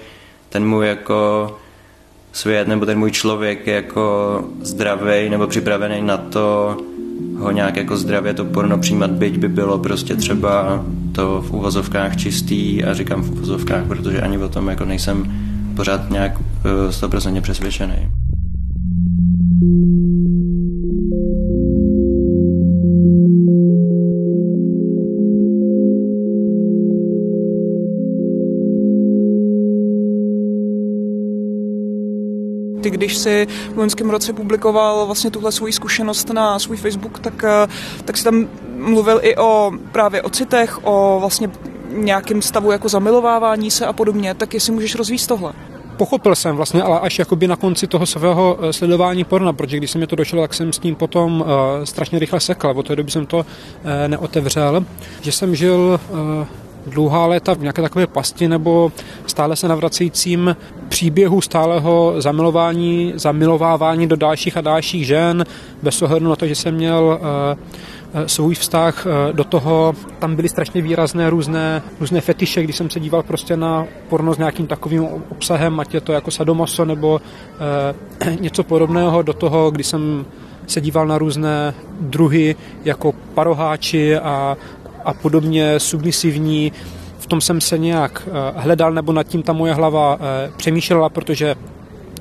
ten 0.50 0.68
můj 0.68 0.88
jako 0.88 1.58
svět 2.32 2.68
nebo 2.68 2.86
ten 2.86 3.00
můj 3.00 3.12
člověk 3.12 3.68
je 3.68 3.74
jako 3.74 4.44
zdravý 4.62 5.30
nebo 5.30 5.48
připravený 5.48 6.02
na 6.02 6.18
to, 6.18 6.78
ho 7.38 7.52
nějak 7.52 7.78
jako 7.78 7.98
zdravě 7.98 8.34
to 8.34 8.46
porno 8.46 8.78
přijímat, 8.78 9.12
byť 9.12 9.38
by 9.38 9.48
bylo 9.48 9.80
prostě 9.80 10.16
třeba 10.16 10.86
to 11.12 11.42
v 11.42 11.52
uvozovkách 11.52 12.18
čistý 12.18 12.84
a 12.84 12.94
říkám 12.94 13.22
v 13.22 13.32
uvozovkách, 13.32 13.88
protože 13.88 14.22
ani 14.22 14.38
o 14.38 14.50
tom 14.50 14.68
jako 14.68 14.86
nejsem 14.86 15.34
pořád 15.76 16.12
nějak 16.12 16.40
uh, 16.40 16.46
100% 16.90 17.42
přesvědčený. 17.42 18.10
Ty, 32.86 32.90
když 32.92 33.18
si 33.18 33.48
v 33.74 33.78
loňském 33.78 34.10
roce 34.10 34.34
publikoval 34.34 35.06
vlastně 35.06 35.32
tuhle 35.32 35.52
svoji 35.52 35.74
zkušenost 35.74 36.30
na 36.30 36.60
svůj 36.60 36.78
Facebook, 36.78 37.20
tak, 37.20 37.44
eh, 37.44 37.68
tak 38.06 38.18
si 38.18 38.24
tam 38.24 38.48
mluvil 38.78 39.20
i 39.24 39.36
o 39.36 39.72
právě 39.92 40.22
o 40.22 40.30
citech, 40.30 40.80
o 40.84 41.18
vlastně 41.20 41.50
nějakém 41.90 42.42
stavu 42.42 42.72
jako 42.72 42.90
zamilovávání 42.90 43.72
se 43.72 43.86
a 43.86 43.94
podobně, 43.94 44.34
tak 44.34 44.54
jestli 44.54 44.74
můžeš 44.74 44.96
rozvíjet 44.96 45.28
tohle. 45.28 45.54
Pochopil 45.98 46.36
jsem 46.36 46.56
vlastně, 46.56 46.84
ale 46.84 47.00
až 47.00 47.20
jakoby 47.20 47.48
na 47.48 47.56
konci 47.56 47.88
toho 47.88 48.06
svého 48.06 48.58
eh, 48.62 48.74
sledování 48.74 49.24
porna, 49.24 49.54
protože 49.54 49.78
když 49.78 49.92
se 49.92 49.98
mi 49.98 50.08
to 50.08 50.16
došlo, 50.16 50.42
tak 50.42 50.54
jsem 50.54 50.74
s 50.74 50.80
tím 50.80 50.96
potom 50.96 51.42
uh, 51.42 51.48
strašně 51.84 52.20
rychle 52.20 52.40
sekl, 52.40 52.74
od 52.76 52.88
té 52.88 52.96
doby 52.96 53.12
jsem 53.12 53.26
to 53.26 53.38
uh, 53.38 53.44
neotevřel, 54.08 54.86
že 55.22 55.32
jsem 55.32 55.56
žil 55.56 56.00
uh, 56.10 56.18
dlouhá 56.88 57.26
léta 57.26 57.54
v 57.54 57.60
nějaké 57.60 57.82
takové 57.82 58.08
pasti 58.08 58.48
nebo 58.48 58.92
stále 59.28 59.56
se 59.56 59.68
navracejícím 59.68 60.56
příběhu 60.90 61.42
stáleho 61.42 62.14
zamilování, 62.18 63.14
zamilovávání 63.16 64.08
do 64.08 64.16
dalších 64.16 64.58
a 64.58 64.62
dalších 64.62 65.06
žen, 65.06 65.46
bez 65.84 66.02
ohledu 66.02 66.30
na 66.30 66.36
to, 66.36 66.48
že 66.48 66.56
jsem 66.56 66.76
měl 66.76 67.20
uh, 67.22 68.26
svůj 68.26 68.56
vztah 68.56 69.08
do 69.32 69.44
toho, 69.44 69.94
tam 70.20 70.36
byly 70.36 70.50
strašně 70.50 70.82
výrazné 70.82 71.30
různé, 71.30 71.82
různé 72.00 72.22
fetiše, 72.22 72.64
když 72.64 72.76
jsem 72.76 72.90
se 72.90 73.00
díval 73.00 73.24
prostě 73.24 73.58
na 73.58 73.86
porno 74.10 74.34
s 74.34 74.38
nějakým 74.38 74.68
takovým 74.68 75.08
obsahem, 75.30 75.80
ať 75.80 75.94
je 75.94 76.02
to 76.02 76.14
jako 76.14 76.32
sadomaso 76.32 76.86
nebo 76.86 77.22
uh, 78.22 78.36
něco 78.40 78.64
podobného, 78.64 79.22
do 79.22 79.34
toho, 79.34 79.72
když 79.72 79.88
jsem 79.88 80.26
se 80.68 80.82
díval 80.82 81.08
na 81.08 81.18
různé 81.18 81.74
druhy 82.00 82.56
jako 82.86 83.14
paroháči 83.34 84.18
a 84.18 84.58
a 85.06 85.14
podobně 85.14 85.80
submisivní. 85.80 86.72
V 87.20 87.28
tom 87.28 87.42
jsem 87.42 87.62
se 87.62 87.78
nějak 87.78 88.28
eh, 88.28 88.32
hledal, 88.56 88.94
nebo 88.94 89.14
nad 89.14 89.24
tím 89.24 89.44
ta 89.44 89.54
moje 89.54 89.74
hlava 89.74 90.18
eh, 90.20 90.52
přemýšlela, 90.58 91.10
protože 91.10 91.56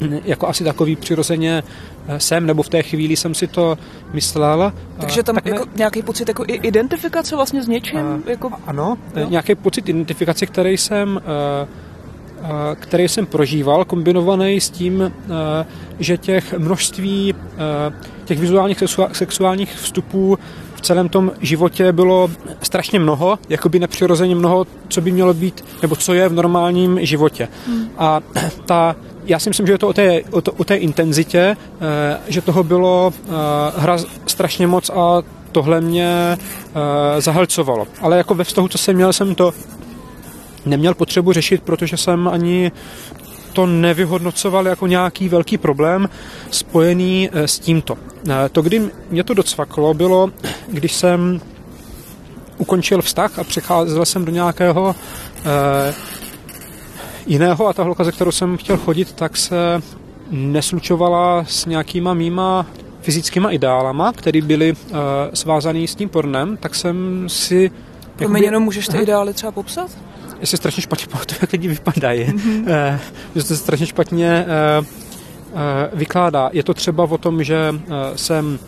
jako 0.25 0.49
asi 0.49 0.65
takový 0.65 0.97
přirozeně 0.97 1.63
eh, 2.09 2.21
jsem, 2.21 2.47
nebo 2.47 2.63
v 2.63 2.69
té 2.69 2.83
chvíli 2.83 3.17
jsem 3.17 3.35
si 3.35 3.47
to 3.47 3.79
myslel. 4.13 4.73
Takže 5.01 5.23
tam 5.23 5.35
tak 5.35 5.45
ne... 5.45 5.51
jako 5.51 5.67
nějaký 5.77 6.03
pocit 6.03 6.29
jako 6.29 6.45
identifikace 6.47 7.37
vlastně 7.37 7.63
s 7.63 7.69
něčím? 7.69 8.01
Uh, 8.01 8.21
jako... 8.27 8.51
Ano, 8.67 8.99
no? 9.17 9.29
nějaký 9.29 9.55
pocit 9.55 9.89
identifikace, 9.89 10.47
který 10.47 10.77
jsem 10.77 11.21
který 12.81 13.09
jsem 13.09 13.27
prožíval, 13.27 13.85
kombinovaný 13.85 14.61
s 14.61 14.71
tím, 14.71 15.13
že 15.99 16.19
těch 16.19 16.59
množství 16.59 17.35
těch 18.25 18.39
vizuálních 18.39 18.83
sexuálních 19.13 19.77
vstupů 19.77 20.39
celém 20.85 21.09
tom 21.09 21.33
životě 21.41 21.93
bylo 21.93 22.31
strašně 22.63 22.99
mnoho, 22.99 23.39
jakoby 23.49 23.79
nepřirozeně 23.79 24.35
mnoho, 24.35 24.67
co 24.89 25.01
by 25.01 25.13
mělo 25.13 25.35
být, 25.35 25.65
nebo 25.83 25.97
co 25.97 26.15
je 26.15 26.29
v 26.29 26.33
normálním 26.33 27.07
životě. 27.07 27.49
Hmm. 27.67 27.89
A 27.99 28.21
ta, 28.67 28.97
já 29.25 29.39
si 29.39 29.51
myslím, 29.51 29.67
že 29.67 29.73
je 29.73 29.79
to 29.79 29.89
o 29.89 29.93
té, 29.93 30.23
o, 30.31 30.41
to, 30.41 30.53
o 30.53 30.65
té 30.65 30.77
intenzitě, 30.77 31.57
eh, 31.81 32.21
že 32.29 32.41
toho 32.41 32.65
bylo 32.65 33.13
eh, 33.15 33.31
hra 33.77 33.97
strašně 34.27 34.67
moc 34.67 34.91
a 34.91 35.23
tohle 35.53 35.81
mě 35.81 36.37
eh, 36.37 37.21
zahlcovalo. 37.21 37.87
Ale 38.01 38.17
jako 38.17 38.35
ve 38.35 38.45
vztahu, 38.45 38.69
co 38.69 38.79
jsem 38.79 38.97
měl, 38.97 39.13
jsem 39.13 39.35
to 39.35 39.53
neměl 40.67 40.95
potřebu 40.95 41.33
řešit, 41.33 41.63
protože 41.63 41.97
jsem 41.97 42.29
ani 42.29 42.73
to 43.55 43.67
nevyhodnocoval 43.67 44.67
jako 44.67 44.87
nějaký 44.87 45.29
velký 45.29 45.59
problém 45.59 46.09
spojený 46.51 47.31
eh, 47.33 47.49
s 47.49 47.59
tímto. 47.59 47.99
Eh, 48.29 48.49
to, 48.49 48.63
kdy 48.63 48.91
mě 49.11 49.25
to 49.25 49.35
docvaklo, 49.35 49.95
bylo, 49.95 50.31
když 50.69 50.93
jsem 50.93 51.41
ukončil 52.59 53.03
vztah 53.03 53.39
a 53.39 53.45
přecházel 53.45 54.05
jsem 54.05 54.25
do 54.25 54.33
nějakého 54.33 54.95
eh, 55.45 55.95
jiného 57.27 57.67
a 57.67 57.73
ta 57.73 57.83
holka, 57.83 58.05
ze 58.05 58.13
kterou 58.13 58.33
jsem 58.33 58.57
chtěl 58.57 58.77
chodit, 58.77 59.13
tak 59.13 59.37
se 59.37 59.83
neslučovala 60.31 61.45
s 61.49 61.67
nějakýma 61.67 62.15
mýma 62.15 62.67
fyzickýma 63.01 63.51
ideálama, 63.51 64.13
které 64.13 64.43
byly 64.43 64.73
uh, 64.73 64.99
svázané 65.35 65.87
s 65.87 65.95
tím 65.95 66.09
pornem, 66.09 66.57
tak 66.57 66.75
jsem 66.75 67.29
si... 67.29 67.71
Promiň, 68.17 68.43
jenom 68.43 68.63
můžeš 68.63 68.89
ty 68.89 68.99
ideály 68.99 69.33
třeba 69.33 69.53
popsat? 69.53 69.91
Já 70.45 70.49
se 70.49 70.57
strašně 70.57 70.83
špatně 70.83 71.07
pamatuju, 71.11 71.39
jak 71.41 71.53
lidi 71.53 71.69
vypadají. 71.69 72.25
Mm-hmm. 72.25 72.99
že 73.35 73.43
se 73.43 73.49
to 73.49 73.57
strašně 73.57 73.87
špatně 73.87 74.47
eh, 74.49 74.87
eh, 75.55 75.91
vykládá. 75.93 76.51
Je 76.53 76.63
to 76.63 76.75
třeba 76.75 77.05
o 77.05 77.19
tom, 77.19 77.45
že 77.45 77.75
jsem 78.17 78.59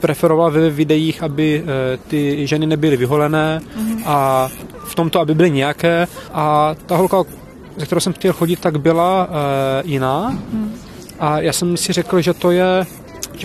preferoval 0.00 0.50
ve 0.50 0.70
videích, 0.70 1.22
aby 1.22 1.64
ty 2.08 2.46
ženy 2.46 2.66
nebyly 2.66 2.96
vyholené 2.96 3.60
mm-hmm. 3.60 4.02
a 4.06 4.48
v 4.84 4.94
tomto, 4.94 5.20
aby 5.20 5.34
byly 5.34 5.50
nějaké. 5.50 6.06
A 6.32 6.74
ta 6.86 6.96
holka, 6.96 7.24
ze 7.76 7.86
kterou 7.86 8.00
jsem 8.00 8.12
chtěl 8.12 8.32
chodit, 8.32 8.60
tak 8.60 8.80
byla 8.80 9.28
jiná. 9.84 10.30
Mm. 10.52 10.74
A 11.18 11.40
já 11.40 11.52
jsem 11.52 11.76
si 11.76 11.92
řekl, 11.92 12.20
že 12.20 12.34
to 12.34 12.50
je 12.50 12.86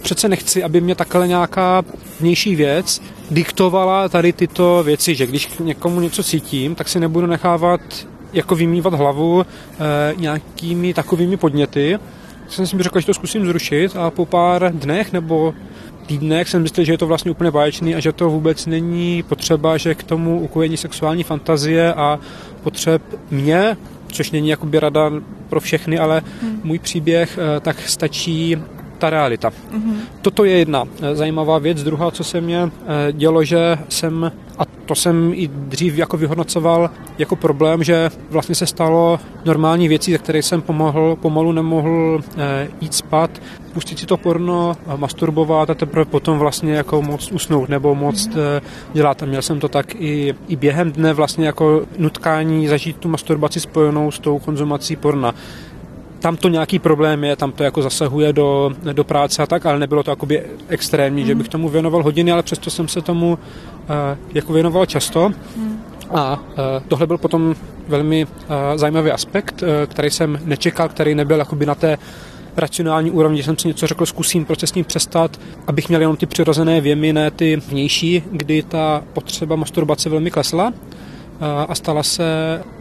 přece 0.01 0.29
nechci, 0.29 0.63
aby 0.63 0.81
mě 0.81 0.95
takhle 0.95 1.27
nějaká 1.27 1.83
vnější 2.19 2.55
věc 2.55 3.01
diktovala 3.31 4.09
tady 4.09 4.33
tyto 4.33 4.83
věci, 4.83 5.15
že 5.15 5.27
když 5.27 5.49
někomu 5.59 6.01
něco 6.01 6.23
cítím, 6.23 6.75
tak 6.75 6.89
si 6.89 6.99
nebudu 6.99 7.27
nechávat 7.27 7.81
jako 8.33 8.55
vymývat 8.55 8.93
hlavu 8.93 9.41
e, 9.41 9.45
nějakými 10.17 10.93
takovými 10.93 11.37
podněty. 11.37 11.99
Jsem 12.47 12.67
si 12.67 12.77
řekl, 12.79 12.99
že 12.99 13.05
to 13.05 13.13
zkusím 13.13 13.45
zrušit 13.45 13.95
a 13.95 14.09
po 14.09 14.25
pár 14.25 14.71
dnech 14.73 15.13
nebo 15.13 15.53
týdnech 16.05 16.49
jsem 16.49 16.61
myslel, 16.61 16.85
že 16.85 16.93
je 16.93 16.97
to 16.97 17.07
vlastně 17.07 17.31
úplně 17.31 17.51
báječný 17.51 17.95
a 17.95 17.99
že 17.99 18.11
to 18.11 18.29
vůbec 18.29 18.65
není 18.65 19.23
potřeba, 19.23 19.77
že 19.77 19.95
k 19.95 20.03
tomu 20.03 20.39
ukojení 20.39 20.77
sexuální 20.77 21.23
fantazie 21.23 21.93
a 21.93 22.19
potřeb 22.63 23.01
mě, 23.31 23.77
což 24.07 24.31
není 24.31 24.49
jakoby 24.49 24.79
rada 24.79 25.11
pro 25.49 25.59
všechny, 25.59 25.99
ale 25.99 26.21
hmm. 26.41 26.61
můj 26.63 26.79
příběh, 26.79 27.39
eh, 27.41 27.59
tak 27.59 27.81
stačí 27.81 28.57
ta 29.03 29.09
realita. 29.09 29.51
Mm-hmm. 29.51 29.95
Toto 30.21 30.47
je 30.47 30.63
jedna 30.63 30.87
eh, 30.87 31.15
zajímavá 31.15 31.59
věc. 31.59 31.83
Druhá, 31.83 32.11
co 32.11 32.23
se 32.23 32.41
mě 32.41 32.71
eh, 32.71 33.11
dělo, 33.11 33.43
že 33.43 33.77
jsem 33.89 34.31
A 34.57 34.65
to 34.85 34.95
jsem 34.95 35.31
i 35.35 35.47
dřív 35.47 35.97
jako 35.97 36.17
vyhodnocoval 36.17 36.89
jako 37.17 37.35
problém, 37.35 37.83
že 37.83 38.09
vlastně 38.29 38.55
se 38.55 38.65
stalo 38.65 39.19
normální 39.45 39.87
věcí, 39.87 40.11
ze 40.11 40.17
které 40.17 40.43
jsem 40.43 40.61
pomohl, 40.61 41.15
pomalu 41.15 41.51
nemohl 41.51 42.21
e, 42.37 42.67
jít 42.81 42.93
spát, 42.93 43.41
pustit 43.73 43.99
si 43.99 44.05
to 44.05 44.17
porno, 44.17 44.77
masturbovat 44.95 45.69
a 45.69 45.73
teprve 45.73 46.05
potom 46.05 46.39
vlastně 46.39 46.73
jako 46.73 47.01
moc 47.01 47.31
usnout 47.31 47.69
nebo 47.69 47.95
moc 47.95 48.27
e, 48.27 48.61
dělat. 48.93 49.23
A 49.23 49.25
měl 49.25 49.41
jsem 49.41 49.59
to 49.59 49.67
tak 49.67 49.95
i, 49.95 50.35
i 50.47 50.55
během 50.55 50.91
dne 50.91 51.13
vlastně 51.13 51.45
jako 51.47 51.85
nutkání 51.97 52.67
zažít 52.67 52.97
tu 52.97 53.09
masturbaci 53.09 53.59
spojenou 53.59 54.11
s 54.11 54.19
tou 54.19 54.39
konzumací 54.39 54.95
porna 54.95 55.33
tam 56.23 56.37
to 56.37 56.49
nějaký 56.49 56.79
problém 56.79 57.23
je, 57.23 57.35
tam 57.35 57.51
to 57.51 57.63
jako 57.63 57.81
zasahuje 57.81 58.33
do, 58.33 58.71
do 58.93 59.03
práce 59.03 59.43
a 59.43 59.45
tak, 59.45 59.65
ale 59.65 59.79
nebylo 59.79 60.03
to 60.03 60.11
jakoby 60.11 60.43
extrémní, 60.67 61.21
mm. 61.21 61.27
že 61.27 61.35
bych 61.35 61.49
tomu 61.49 61.69
věnoval 61.69 62.03
hodiny, 62.03 62.31
ale 62.31 62.43
přesto 62.43 62.69
jsem 62.69 62.87
se 62.87 63.01
tomu 63.01 63.29
uh, 63.33 63.37
jako 64.33 64.53
věnoval 64.53 64.85
často. 64.85 65.31
Mm. 65.55 65.81
A 66.09 66.39
uh, 66.39 66.43
tohle 66.87 67.07
byl 67.07 67.17
potom 67.17 67.55
velmi 67.87 68.25
uh, 68.25 68.31
zajímavý 68.75 69.11
aspekt, 69.11 69.61
uh, 69.61 69.67
který 69.87 70.09
jsem 70.09 70.39
nečekal, 70.45 70.89
který 70.89 71.15
nebyl 71.15 71.37
jakoby 71.37 71.65
na 71.65 71.75
té 71.75 71.97
racionální 72.57 73.11
úrovni, 73.11 73.37
že 73.37 73.43
jsem 73.43 73.57
si 73.57 73.67
něco 73.67 73.87
řekl, 73.87 74.05
zkusím 74.05 74.45
ním 74.75 74.85
přestat, 74.85 75.39
abych 75.67 75.89
měl 75.89 76.01
jenom 76.01 76.17
ty 76.17 76.25
přirozené 76.25 76.81
věmy, 76.81 77.13
ne 77.13 77.31
ty 77.31 77.55
vnější, 77.55 78.23
kdy 78.31 78.63
ta 78.63 79.03
potřeba 79.13 79.55
masturbace 79.55 80.09
velmi 80.09 80.31
klesla 80.31 80.73
a 81.67 81.75
stala 81.75 82.03
se 82.03 82.23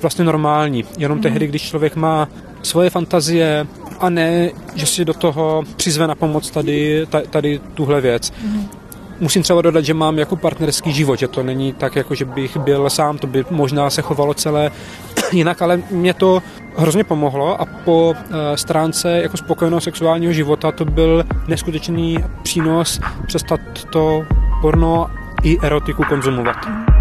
vlastně 0.02 0.24
normální. 0.24 0.84
Jenom 0.98 1.18
mm. 1.18 1.22
tehdy, 1.22 1.46
když 1.46 1.62
člověk 1.62 1.96
má 1.96 2.28
svoje 2.62 2.90
fantazie 2.90 3.66
a 4.00 4.10
ne, 4.10 4.50
že 4.74 4.86
si 4.86 5.04
do 5.04 5.14
toho 5.14 5.62
přizve 5.76 6.06
na 6.06 6.14
pomoc 6.14 6.50
tady, 6.50 7.06
tady 7.30 7.60
tuhle 7.74 8.00
věc. 8.00 8.32
Mm. 8.42 8.68
Musím 9.20 9.42
třeba 9.42 9.62
dodat, 9.62 9.84
že 9.84 9.94
mám 9.94 10.18
jako 10.18 10.36
partnerský 10.36 10.92
život, 10.92 11.18
že 11.18 11.28
to 11.28 11.42
není 11.42 11.72
tak, 11.72 11.96
jako 11.96 12.14
že 12.14 12.24
bych 12.24 12.56
byl 12.56 12.90
sám, 12.90 13.18
to 13.18 13.26
by 13.26 13.44
možná 13.50 13.90
se 13.90 14.02
chovalo 14.02 14.34
celé 14.34 14.70
jinak, 15.32 15.62
ale 15.62 15.82
mě 15.90 16.14
to 16.14 16.42
hrozně 16.76 17.04
pomohlo 17.04 17.60
a 17.60 17.64
po 17.64 18.14
eh, 18.16 18.56
stránce 18.56 19.22
jako 19.22 19.36
spokojeného 19.36 19.80
sexuálního 19.80 20.32
života 20.32 20.72
to 20.72 20.84
byl 20.84 21.24
neskutečný 21.48 22.18
přínos 22.42 23.00
přestat 23.26 23.60
to 23.92 24.22
porno 24.60 25.10
i 25.42 25.58
erotiku 25.62 26.04
konzumovat. 26.08 26.56
Mm. 26.68 26.91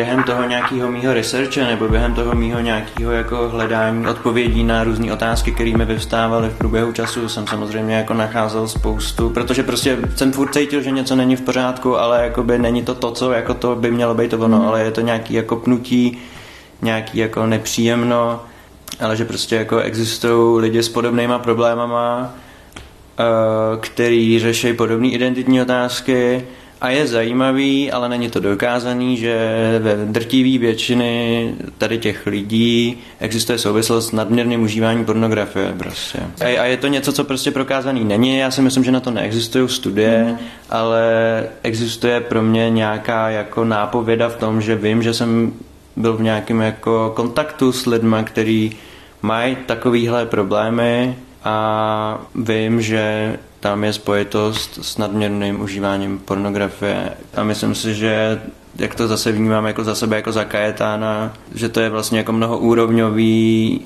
Během 0.00 0.22
toho 0.22 0.44
nějakého 0.48 0.90
mýho 0.90 1.14
researche 1.14 1.64
nebo 1.64 1.88
během 1.88 2.14
toho 2.14 2.34
mýho 2.34 2.60
nějakého 2.60 3.12
jako 3.12 3.48
hledání 3.48 4.06
odpovědí 4.06 4.64
na 4.64 4.84
různé 4.84 5.12
otázky, 5.12 5.52
které 5.52 5.70
mi 5.76 5.84
vyvstávaly 5.84 6.48
v 6.48 6.58
průběhu 6.58 6.92
času, 6.92 7.28
jsem 7.28 7.46
samozřejmě 7.46 7.94
jako 7.94 8.14
nacházel 8.14 8.68
spoustu, 8.68 9.30
protože 9.30 9.62
prostě 9.62 9.98
jsem 10.16 10.32
furt 10.32 10.54
cítil, 10.54 10.82
že 10.82 10.90
něco 10.90 11.16
není 11.16 11.36
v 11.36 11.40
pořádku, 11.40 11.98
ale 11.98 12.24
jakoby 12.24 12.58
není 12.58 12.82
to 12.82 12.94
to, 12.94 13.10
co 13.10 13.32
jako 13.32 13.54
to 13.54 13.76
by 13.76 13.90
mělo 13.90 14.14
být 14.14 14.30
to 14.30 14.38
ono, 14.38 14.58
mm. 14.58 14.68
ale 14.68 14.82
je 14.82 14.90
to 14.90 15.00
nějaký 15.00 15.34
jako 15.34 15.56
pnutí, 15.56 16.18
nějaký 16.82 17.18
jako 17.18 17.46
nepříjemno, 17.46 18.40
ale 19.00 19.16
že 19.16 19.24
prostě 19.24 19.56
jako 19.56 19.78
existují 19.78 20.60
lidi 20.60 20.82
s 20.82 20.88
podobnýma 20.88 21.38
problémama, 21.38 22.34
eh, 23.18 23.22
který 23.80 24.38
řeší 24.38 24.72
podobné 24.72 25.08
identitní 25.08 25.62
otázky, 25.62 26.44
a 26.80 26.90
je 26.90 27.06
zajímavý, 27.06 27.92
ale 27.92 28.08
není 28.08 28.30
to 28.30 28.40
dokázaný, 28.40 29.16
že 29.16 29.36
ve 29.82 29.96
drtivé 29.96 30.58
většiny 30.58 31.54
tady 31.78 31.98
těch 31.98 32.26
lidí 32.26 32.98
existuje 33.20 33.58
souvislost 33.58 34.06
s 34.08 34.12
nadměrným 34.12 34.62
užíváním 34.62 35.04
pornografie 35.04 35.74
prostě. 35.78 36.18
A, 36.40 36.44
a 36.44 36.64
je 36.64 36.76
to 36.76 36.86
něco, 36.86 37.12
co 37.12 37.24
prostě 37.24 37.50
prokázaný 37.50 38.04
není. 38.04 38.38
Já 38.38 38.50
si 38.50 38.62
myslím, 38.62 38.84
že 38.84 38.92
na 38.92 39.00
to 39.00 39.10
neexistují 39.10 39.68
studie, 39.68 40.24
mm. 40.24 40.38
ale 40.70 41.02
existuje 41.62 42.20
pro 42.20 42.42
mě 42.42 42.70
nějaká 42.70 43.30
jako 43.30 43.64
nápověda 43.64 44.28
v 44.28 44.36
tom, 44.36 44.60
že 44.60 44.76
vím, 44.76 45.02
že 45.02 45.14
jsem 45.14 45.52
byl 45.96 46.16
v 46.16 46.22
nějakém 46.22 46.60
jako 46.60 47.12
kontaktu 47.16 47.72
s 47.72 47.86
lidmi, 47.86 48.16
který 48.24 48.70
mají 49.22 49.56
takovýhle 49.66 50.26
problémy 50.26 51.16
a 51.44 52.26
vím, 52.34 52.82
že 52.82 53.36
tam 53.60 53.84
je 53.84 53.92
spojitost 53.92 54.78
s 54.82 54.98
nadměrným 54.98 55.60
užíváním 55.60 56.18
pornografie. 56.18 57.10
A 57.36 57.42
myslím 57.42 57.74
si, 57.74 57.94
že 57.94 58.40
jak 58.76 58.94
to 58.94 59.08
zase 59.08 59.32
vnímám 59.32 59.66
jako 59.66 59.84
za 59.84 59.94
sebe, 59.94 60.16
jako 60.16 60.32
za 60.32 60.44
Kajetána, 60.44 61.32
že 61.54 61.68
to 61.68 61.80
je 61.80 61.90
vlastně 61.90 62.18
jako 62.18 62.32
mnohoúrovňový 62.32 63.80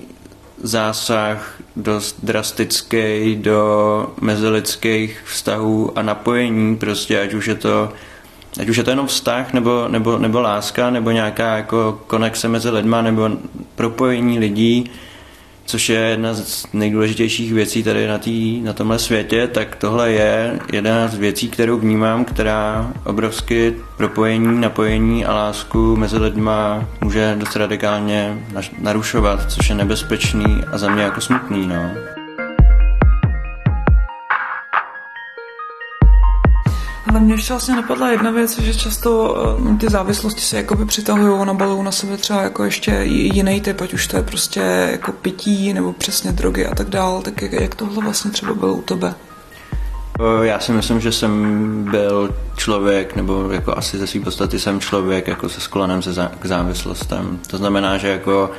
zásah 0.62 1.54
dost 1.76 2.16
drastický 2.22 3.36
do 3.36 4.06
mezilidských 4.20 5.22
vztahů 5.24 5.98
a 5.98 6.02
napojení. 6.02 6.76
Prostě, 6.76 7.20
ať 7.20 7.34
už 7.34 7.46
je 7.46 7.54
to 7.54 7.92
ať 8.60 8.68
už 8.68 8.76
je 8.76 8.84
to 8.84 8.90
jenom 8.90 9.06
vztah, 9.06 9.52
nebo, 9.52 9.88
nebo, 9.88 10.18
nebo 10.18 10.40
láska, 10.40 10.90
nebo 10.90 11.10
nějaká 11.10 11.56
jako 11.56 12.00
konexe 12.06 12.48
mezi 12.48 12.70
lidma, 12.70 13.02
nebo 13.02 13.30
propojení 13.74 14.38
lidí, 14.38 14.90
což 15.64 15.88
je 15.88 15.98
jedna 15.98 16.34
z 16.34 16.66
nejdůležitějších 16.72 17.52
věcí 17.52 17.82
tady 17.82 18.06
na, 18.08 18.18
tý, 18.18 18.60
na 18.60 18.72
tomhle 18.72 18.98
světě, 18.98 19.46
tak 19.46 19.76
tohle 19.76 20.12
je 20.12 20.60
jedna 20.72 21.08
z 21.08 21.14
věcí, 21.14 21.48
kterou 21.48 21.78
vnímám, 21.78 22.24
která 22.24 22.92
obrovsky 23.04 23.76
propojení, 23.96 24.60
napojení 24.60 25.24
a 25.24 25.34
lásku 25.34 25.96
mezi 25.96 26.18
lidma 26.18 26.88
může 27.00 27.36
dost 27.38 27.56
radikálně 27.56 28.38
narušovat, 28.78 29.52
což 29.52 29.68
je 29.68 29.74
nebezpečný 29.74 30.60
a 30.72 30.78
za 30.78 30.90
mě 30.90 31.02
jako 31.02 31.20
smutný. 31.20 31.66
No. 31.66 31.90
Ale 37.14 37.22
mě 37.22 37.34
ještě 37.34 37.52
vlastně 37.52 37.76
napadla 37.76 38.10
jedna 38.10 38.30
věc, 38.30 38.58
že 38.58 38.74
často 38.74 39.36
eh, 39.72 39.76
ty 39.76 39.88
závislosti 39.88 40.40
se 40.40 40.56
jakoby 40.56 40.86
přitahují 40.86 41.40
a 41.40 41.44
nabalují 41.44 41.84
na 41.84 41.92
sebe 41.92 42.16
třeba 42.16 42.42
jako 42.42 42.64
ještě 42.64 43.00
jiný 43.04 43.60
typ, 43.60 43.80
ať 43.80 43.94
už 43.94 44.06
to 44.06 44.16
je 44.16 44.22
prostě 44.22 44.88
jako 44.92 45.12
pití 45.12 45.72
nebo 45.72 45.92
přesně 45.92 46.32
drogy 46.32 46.66
a 46.66 46.74
tak 46.74 46.88
dál. 46.88 47.22
Tak 47.22 47.42
jak, 47.42 47.52
jak 47.52 47.74
tohle 47.74 48.04
vlastně 48.04 48.30
třeba 48.30 48.54
bylo 48.54 48.74
u 48.74 48.82
tebe? 48.82 49.14
Eh, 50.20 50.46
já 50.46 50.60
si 50.60 50.72
myslím, 50.72 51.00
že 51.00 51.12
jsem 51.12 51.84
byl 51.90 52.34
člověk, 52.56 53.16
nebo 53.16 53.50
jako 53.50 53.78
asi 53.78 53.98
ze 53.98 54.06
své 54.06 54.20
podstaty 54.20 54.58
jsem 54.58 54.80
člověk 54.80 55.28
jako 55.28 55.48
se 55.48 55.60
sklonem 55.60 56.02
se 56.02 56.12
zá, 56.12 56.32
k 56.38 56.46
závislostem. 56.46 57.38
To 57.46 57.56
znamená, 57.56 57.98
že 57.98 58.08
jako 58.08 58.50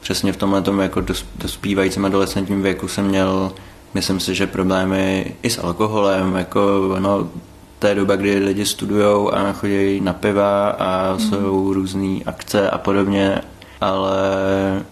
přesně 0.00 0.32
v 0.32 0.36
tomhle 0.36 0.62
tomu 0.62 0.80
jako 0.80 1.02
dospívajícím 1.36 2.04
adolescentním 2.04 2.62
věku 2.62 2.88
jsem 2.88 3.04
měl, 3.04 3.52
myslím 3.94 4.20
si, 4.20 4.34
že 4.34 4.46
problémy 4.46 5.34
i 5.42 5.50
s 5.50 5.58
alkoholem, 5.58 6.34
jako 6.34 6.60
no, 6.98 7.28
to 7.82 7.88
je 7.88 7.94
doba, 7.94 8.16
kdy 8.16 8.38
lidi 8.38 8.66
studují 8.66 9.30
a 9.32 9.52
chodí 9.52 10.00
na 10.00 10.12
piva 10.12 10.68
a 10.68 11.12
mm. 11.12 11.20
jsou 11.20 11.72
různé 11.72 12.20
akce 12.26 12.70
a 12.70 12.78
podobně, 12.78 13.38
ale 13.80 14.20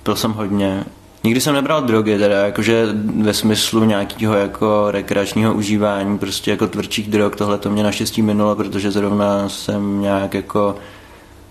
byl 0.05 0.17
jsem 0.17 0.33
hodně 0.33 0.85
Nikdy 1.25 1.41
jsem 1.41 1.55
nebral 1.55 1.83
drogy, 1.83 2.19
teda 2.19 2.47
jakože 2.47 2.87
ve 3.23 3.35
smyslu 3.35 3.85
nějakého 3.85 4.35
jako 4.35 4.91
rekreačního 4.91 5.55
užívání, 5.55 6.19
prostě 6.19 6.51
jako 6.51 6.67
tvrdších 6.67 7.11
drog, 7.11 7.37
tohle 7.37 7.59
to 7.59 7.71
mě 7.71 7.83
naštěstí 7.83 8.23
minulo, 8.23 8.57
protože 8.57 8.91
zrovna 8.91 9.49
jsem 9.49 10.01
nějak 10.01 10.35
jako 10.35 10.77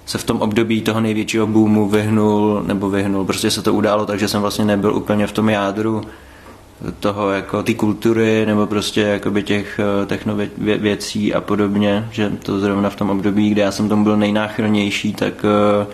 se 0.06 0.17
v 0.17 0.23
tom 0.23 0.41
období 0.41 0.82
toho 0.82 0.99
největšího 0.99 1.47
boomu 1.47 1.89
vyhnul, 1.89 2.63
nebo 2.67 2.89
vyhnul, 2.89 3.25
prostě 3.25 3.52
se 3.52 3.62
to 3.62 3.73
událo, 3.73 4.06
takže 4.06 4.28
jsem 4.28 4.41
vlastně 4.41 4.65
nebyl 4.65 4.95
úplně 4.95 5.28
v 5.28 5.32
tom 5.32 5.49
jádru 5.49 6.02
toho 7.00 7.32
jako 7.32 7.63
ty 7.63 7.76
kultury 7.76 8.46
nebo 8.46 8.68
prostě 8.68 9.02
jakoby 9.02 9.44
těch 9.44 9.80
eh, 9.80 10.06
techno 10.06 10.36
věcí 10.58 11.34
a 11.34 11.42
podobně, 11.42 12.08
že 12.12 12.30
to 12.30 12.60
zrovna 12.60 12.89
v 12.89 12.96
tom 12.96 13.10
období, 13.10 13.50
kde 13.50 13.62
já 13.62 13.72
jsem 13.72 13.89
tomu 13.89 14.04
byl 14.04 14.18
nejnáchylnější, 14.18 15.13
tak 15.13 15.46
eh, 15.46 15.88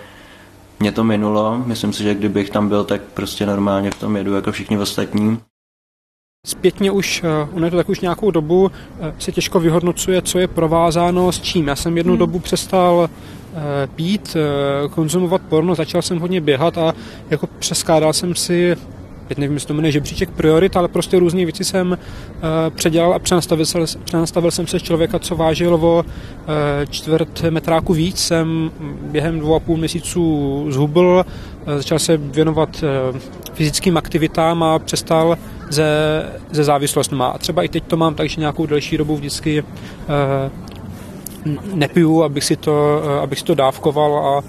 mě 0.79 0.91
to 0.91 1.03
minulo. 1.03 1.63
Myslím 1.65 1.93
si, 1.93 2.03
že 2.03 2.15
kdybych 2.15 2.49
tam 2.49 2.69
byl, 2.69 2.83
tak 2.83 3.01
prostě 3.01 3.45
normálně 3.45 3.91
v 3.91 3.99
tom 3.99 4.17
jedu 4.17 4.33
jako 4.33 4.51
všichni 4.51 4.77
ostatní. 4.77 5.39
Zpětně 6.45 6.91
už, 6.91 7.23
uh, 7.53 7.69
to 7.69 7.75
tak 7.75 7.89
už 7.89 7.99
nějakou 7.99 8.31
dobu 8.31 8.71
se 9.19 9.31
těžko 9.31 9.59
vyhodnocuje, 9.59 10.21
co 10.21 10.39
je 10.39 10.47
provázáno 10.47 11.31
s 11.31 11.41
čím. 11.41 11.67
Já 11.67 11.75
jsem 11.75 11.97
jednu 11.97 12.11
hmm. 12.11 12.19
dobu 12.19 12.39
přestal 12.39 13.09
pít, 13.95 14.37
konzumovat 14.89 15.41
porno, 15.41 15.75
začal 15.75 16.01
jsem 16.01 16.19
hodně 16.19 16.41
běhat 16.41 16.77
a 16.77 16.93
jako 17.29 17.47
přeskádal 17.47 18.13
jsem 18.13 18.35
si 18.35 18.75
teď 19.27 19.37
nevím, 19.37 19.53
jestli 19.53 19.67
to 19.67 19.73
jmenuje 19.73 19.91
žebříček 19.91 20.29
priorit, 20.29 20.77
ale 20.77 20.87
prostě 20.87 21.19
různé 21.19 21.45
věci 21.45 21.63
jsem 21.63 21.91
uh, 21.91 21.97
předělal 22.75 23.13
a 23.13 23.19
přenastavil, 23.19 23.65
se, 23.65 23.79
přenastavil 24.03 24.51
jsem 24.51 24.67
se 24.67 24.79
z 24.79 24.83
člověka, 24.83 25.19
co 25.19 25.35
vážil 25.35 25.75
o 25.75 25.77
uh, 25.77 26.03
čtvrt 26.89 27.43
metráku 27.49 27.93
víc, 27.93 28.19
jsem 28.19 28.71
během 29.11 29.39
dvou 29.39 29.55
a 29.55 29.59
půl 29.59 29.77
měsíců 29.77 30.65
zhubl, 30.69 31.25
uh, 31.67 31.73
začal 31.73 31.99
se 31.99 32.17
věnovat 32.17 32.83
fyzickým 33.53 33.97
aktivitám 33.97 34.63
a 34.63 34.79
přestal 34.79 35.37
ze, 35.69 35.85
ze 36.51 36.63
závislostmi. 36.63 37.23
A 37.23 37.37
třeba 37.37 37.63
i 37.63 37.67
teď 37.67 37.83
to 37.83 37.97
mám 37.97 38.15
tak, 38.15 38.29
že 38.29 38.39
nějakou 38.39 38.65
delší 38.65 38.97
dobu 38.97 39.15
vždycky 39.15 39.63
nepiju, 41.73 42.23
abych 42.23 42.43
si 42.43 42.55
to, 42.55 43.03
abych 43.21 43.39
si 43.39 43.45
to 43.45 43.55
dávkoval 43.55 44.17
a 44.17 44.43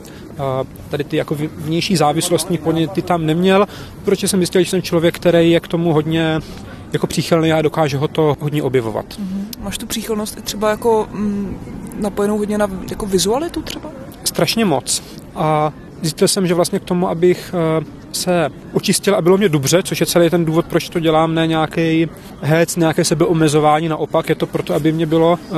tady 0.90 1.04
ty 1.04 1.16
jako 1.16 1.36
vnější 1.56 1.96
závislostní 1.96 2.58
podněty 2.58 3.02
tam 3.02 3.26
neměl, 3.26 3.66
protože 4.04 4.28
jsem 4.28 4.40
zjistil, 4.40 4.62
že 4.62 4.70
jsem 4.70 4.82
člověk, 4.82 5.16
který 5.16 5.50
je 5.50 5.60
k 5.60 5.68
tomu 5.68 5.92
hodně 5.92 6.40
jako 6.92 7.06
příchylný 7.06 7.52
a 7.52 7.62
dokáže 7.62 7.96
ho 7.96 8.08
to 8.08 8.36
hodně 8.40 8.62
objevovat. 8.62 9.06
Mm-hmm. 9.06 9.62
Máš 9.62 9.78
tu 9.78 9.86
příchylnost 9.86 10.38
i 10.38 10.42
třeba 10.42 10.70
jako 10.70 11.08
mm, 11.10 11.58
napojenou 12.00 12.38
hodně 12.38 12.58
na 12.58 12.70
jako 12.90 13.06
vizualitu 13.06 13.62
třeba? 13.62 13.90
Strašně 14.24 14.64
moc. 14.64 15.02
A 15.34 15.72
zjistil 16.02 16.28
jsem, 16.28 16.46
že 16.46 16.54
vlastně 16.54 16.78
k 16.78 16.84
tomu, 16.84 17.08
abych 17.08 17.54
eh, 17.80 17.84
se 18.12 18.48
očistil 18.72 19.14
a 19.14 19.22
bylo 19.22 19.38
mě 19.38 19.48
dobře, 19.48 19.82
což 19.82 20.00
je 20.00 20.06
celý 20.06 20.30
ten 20.30 20.44
důvod, 20.44 20.66
proč 20.66 20.88
to 20.88 21.00
dělám, 21.00 21.34
ne 21.34 21.46
nějaký 21.46 22.08
hec, 22.40 22.76
nějaké 22.76 23.04
sebeomezování, 23.04 23.88
naopak 23.88 24.28
je 24.28 24.34
to 24.34 24.46
proto, 24.46 24.74
aby 24.74 24.92
mě 24.92 25.06
bylo 25.06 25.38
uh, 25.50 25.56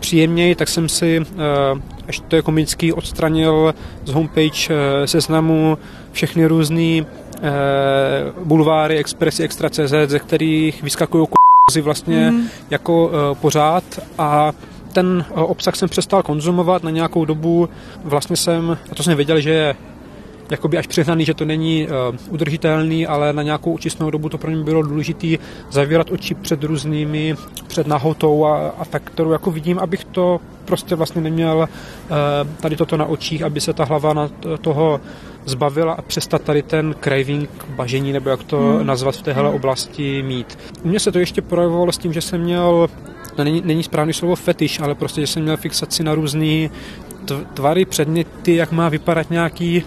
příjemněji, 0.00 0.54
tak 0.54 0.68
jsem 0.68 0.88
si, 0.88 1.20
uh, 1.20 1.80
až 2.08 2.22
to 2.28 2.36
je 2.36 2.42
komický, 2.42 2.92
odstranil 2.92 3.74
z 4.04 4.12
homepage 4.12 4.70
uh, 4.70 4.76
seznamu 5.04 5.78
všechny 6.12 6.46
různé 6.46 7.00
uh, 7.02 7.06
bulváry, 8.44 8.98
expresy, 8.98 9.42
extra.cz, 9.42 9.94
ze 10.06 10.18
kterých 10.18 10.82
vyskakují 10.82 11.26
k***zy 11.26 11.80
vlastně 11.80 12.30
mm. 12.30 12.48
jako 12.70 13.06
uh, 13.06 13.12
pořád 13.40 13.84
a 14.18 14.52
ten 14.92 15.24
obsah 15.34 15.76
jsem 15.76 15.88
přestal 15.88 16.22
konzumovat 16.22 16.82
na 16.82 16.90
nějakou 16.90 17.24
dobu. 17.24 17.68
Vlastně 18.04 18.36
jsem, 18.36 18.78
a 18.92 18.94
to 18.94 19.02
jsem 19.02 19.16
věděl, 19.16 19.40
že 19.40 19.50
je 19.50 19.76
jakoby 20.50 20.78
až 20.78 20.86
přehnaný, 20.86 21.24
že 21.24 21.34
to 21.34 21.44
není 21.44 21.88
uh, 21.88 22.16
udržitelný, 22.28 23.06
ale 23.06 23.32
na 23.32 23.42
nějakou 23.42 23.72
učistnou 23.72 24.10
dobu 24.10 24.28
to 24.28 24.38
pro 24.38 24.50
mě 24.50 24.64
bylo 24.64 24.82
důležité 24.82 25.26
zavírat 25.70 26.10
oči 26.10 26.34
před 26.34 26.64
různými, 26.64 27.34
před 27.66 27.86
nahotou 27.86 28.44
a, 28.44 28.68
a 28.68 28.84
tak, 28.84 29.02
kterou 29.02 29.32
jako 29.32 29.50
vidím, 29.50 29.78
abych 29.78 30.04
to 30.04 30.40
prostě 30.64 30.94
vlastně 30.94 31.20
neměl 31.20 31.68
uh, 32.10 32.16
tady 32.60 32.76
toto 32.76 32.96
na 32.96 33.04
očích, 33.04 33.42
aby 33.42 33.60
se 33.60 33.72
ta 33.72 33.84
hlava 33.84 34.14
na 34.14 34.30
toho 34.60 35.00
zbavila 35.44 35.92
a 35.92 36.02
přestat 36.02 36.42
tady 36.42 36.62
ten 36.62 36.94
craving, 37.00 37.50
bažení, 37.68 38.12
nebo 38.12 38.30
jak 38.30 38.42
to 38.42 38.58
hmm. 38.58 38.86
nazvat 38.86 39.16
v 39.16 39.22
téhle 39.22 39.50
oblasti 39.50 40.22
mít. 40.22 40.58
U 40.82 40.88
mě 40.88 41.00
se 41.00 41.12
to 41.12 41.18
ještě 41.18 41.42
projevovalo 41.42 41.92
s 41.92 41.98
tím, 41.98 42.12
že 42.12 42.20
jsem 42.20 42.40
měl 42.40 42.88
to 43.36 43.44
není, 43.44 43.62
není 43.64 43.82
správný 43.82 44.12
slovo 44.12 44.36
fetiš, 44.36 44.80
ale 44.80 44.94
prostě, 44.94 45.20
že 45.20 45.26
jsem 45.26 45.42
měl 45.42 45.56
fixaci 45.56 46.04
na 46.04 46.14
různé 46.14 46.68
tvary, 47.54 47.84
předměty, 47.84 48.56
jak 48.56 48.72
má 48.72 48.88
vypadat 48.88 49.30
nějaký 49.30 49.82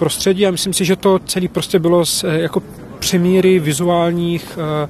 prostředí 0.00 0.46
a 0.46 0.50
myslím 0.50 0.72
si, 0.72 0.84
že 0.84 0.96
to 0.96 1.18
celé 1.18 1.48
prostě 1.48 1.78
bylo 1.78 2.06
z 2.06 2.24
eh, 2.24 2.40
jako 2.40 2.62
přemíry 2.98 3.58
vizuálních 3.58 4.58
eh, 4.58 4.88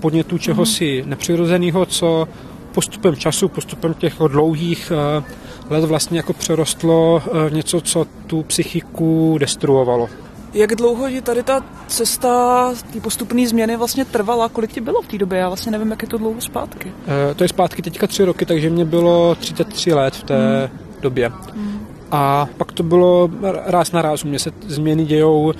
podnětů 0.00 0.38
čehosi 0.38 1.02
mm. 1.02 1.10
nepřirozeného, 1.10 1.86
co 1.86 2.28
postupem 2.74 3.16
času, 3.16 3.48
postupem 3.48 3.94
těch 3.94 4.14
dlouhých 4.28 4.92
eh, 4.94 5.22
let 5.70 5.84
vlastně 5.84 6.18
jako 6.18 6.32
přerostlo 6.32 7.22
něco, 7.50 7.80
co 7.80 8.06
tu 8.26 8.42
psychiku 8.42 9.36
destruovalo. 9.40 10.08
Jak 10.54 10.74
dlouho 10.74 11.08
ti 11.08 11.20
tady 11.22 11.42
ta 11.42 11.64
cesta, 11.86 12.74
ty 12.92 13.00
postupné 13.00 13.48
změny 13.48 13.76
vlastně 13.76 14.04
trvala? 14.04 14.48
Kolik 14.48 14.72
ti 14.72 14.80
bylo 14.80 15.02
v 15.02 15.06
té 15.06 15.18
době? 15.18 15.38
Já 15.38 15.48
vlastně 15.48 15.72
nevím, 15.72 15.90
jak 15.90 16.02
je 16.02 16.08
to 16.08 16.18
dlouho 16.18 16.40
zpátky. 16.40 16.92
E, 17.30 17.34
to 17.34 17.44
je 17.44 17.48
zpátky 17.48 17.82
teďka 17.82 18.06
tři 18.06 18.24
roky, 18.24 18.46
takže 18.46 18.70
mě 18.70 18.84
bylo 18.84 19.34
33 19.34 19.92
let 19.92 20.14
v 20.14 20.22
té 20.22 20.68
hmm. 20.68 20.78
době. 21.00 21.28
Hmm. 21.28 21.71
A 22.14 22.48
pak 22.56 22.72
to 22.72 22.82
bylo 22.82 23.30
ráz 23.66 23.92
na 23.92 24.02
ráz. 24.02 24.24
U 24.24 24.28
mě 24.28 24.38
se 24.38 24.50
změny 24.68 25.04
dějou 25.04 25.52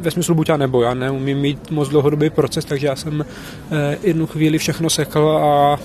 ve 0.00 0.10
smyslu 0.10 0.34
buď 0.34 0.50
a 0.50 0.56
nebo. 0.56 0.82
Já 0.82 0.94
neumím 0.94 1.38
mít 1.38 1.70
moc 1.70 1.88
dlouhodobý 1.88 2.30
proces, 2.30 2.64
takže 2.64 2.86
já 2.86 2.96
jsem 2.96 3.24
eh, 3.24 3.98
jednu 4.02 4.26
chvíli 4.26 4.58
všechno 4.58 4.90
sekl 4.90 5.40
a 5.42 5.78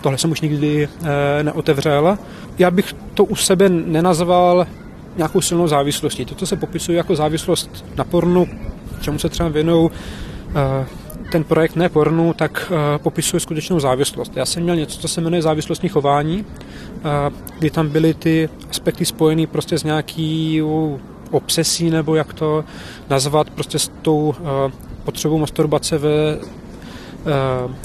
tohle 0.00 0.18
jsem 0.18 0.30
už 0.30 0.40
nikdy 0.40 0.88
eh, 0.88 1.42
neotevřel. 1.42 2.18
Já 2.58 2.70
bych 2.70 2.92
to 3.14 3.24
u 3.24 3.36
sebe 3.36 3.68
nenazval 3.68 4.66
nějakou 5.16 5.40
silnou 5.40 5.68
závislostí. 5.68 6.24
To, 6.24 6.34
co 6.34 6.46
se 6.46 6.56
popisuje 6.56 6.96
jako 6.96 7.16
závislost 7.16 7.84
na 7.96 8.04
pornu, 8.04 8.46
čemu 9.00 9.18
se 9.18 9.28
třeba 9.28 9.48
věnují 9.48 9.90
eh, 10.54 10.86
ten 11.32 11.44
projekt 11.44 11.76
ne 11.76 11.88
pornu, 11.88 12.32
tak 12.32 12.72
uh, 12.72 12.76
popisuje 13.02 13.40
skutečnou 13.40 13.80
závislost. 13.80 14.32
Já 14.36 14.46
jsem 14.46 14.62
měl 14.62 14.76
něco, 14.76 14.98
co 14.98 15.08
se 15.08 15.20
jmenuje 15.20 15.42
závislostní 15.42 15.88
chování, 15.88 16.44
uh, 16.44 17.36
kdy 17.58 17.70
tam 17.70 17.88
byly 17.88 18.14
ty 18.14 18.48
aspekty 18.70 19.04
spojené 19.04 19.46
prostě 19.46 19.78
s 19.78 19.84
nějaký 19.84 20.62
obsesí, 21.30 21.90
nebo 21.90 22.14
jak 22.14 22.34
to 22.34 22.64
nazvat, 23.10 23.50
prostě 23.50 23.78
s 23.78 23.90
tou 24.02 24.18
uh, 24.28 24.34
potřebou 25.04 25.38
masturbace 25.38 25.98
ve, 25.98 26.38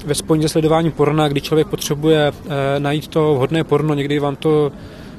ve 0.05 0.15
spojení 0.15 0.43
se 0.43 0.49
sledováním 0.49 0.91
porna, 0.91 1.27
kdy 1.27 1.41
člověk 1.41 1.67
potřebuje 1.67 2.31
najít 2.79 3.07
to 3.07 3.33
vhodné 3.33 3.63
porno, 3.63 3.93
někdy 3.93 4.19
vám 4.19 4.35
to 4.35 4.71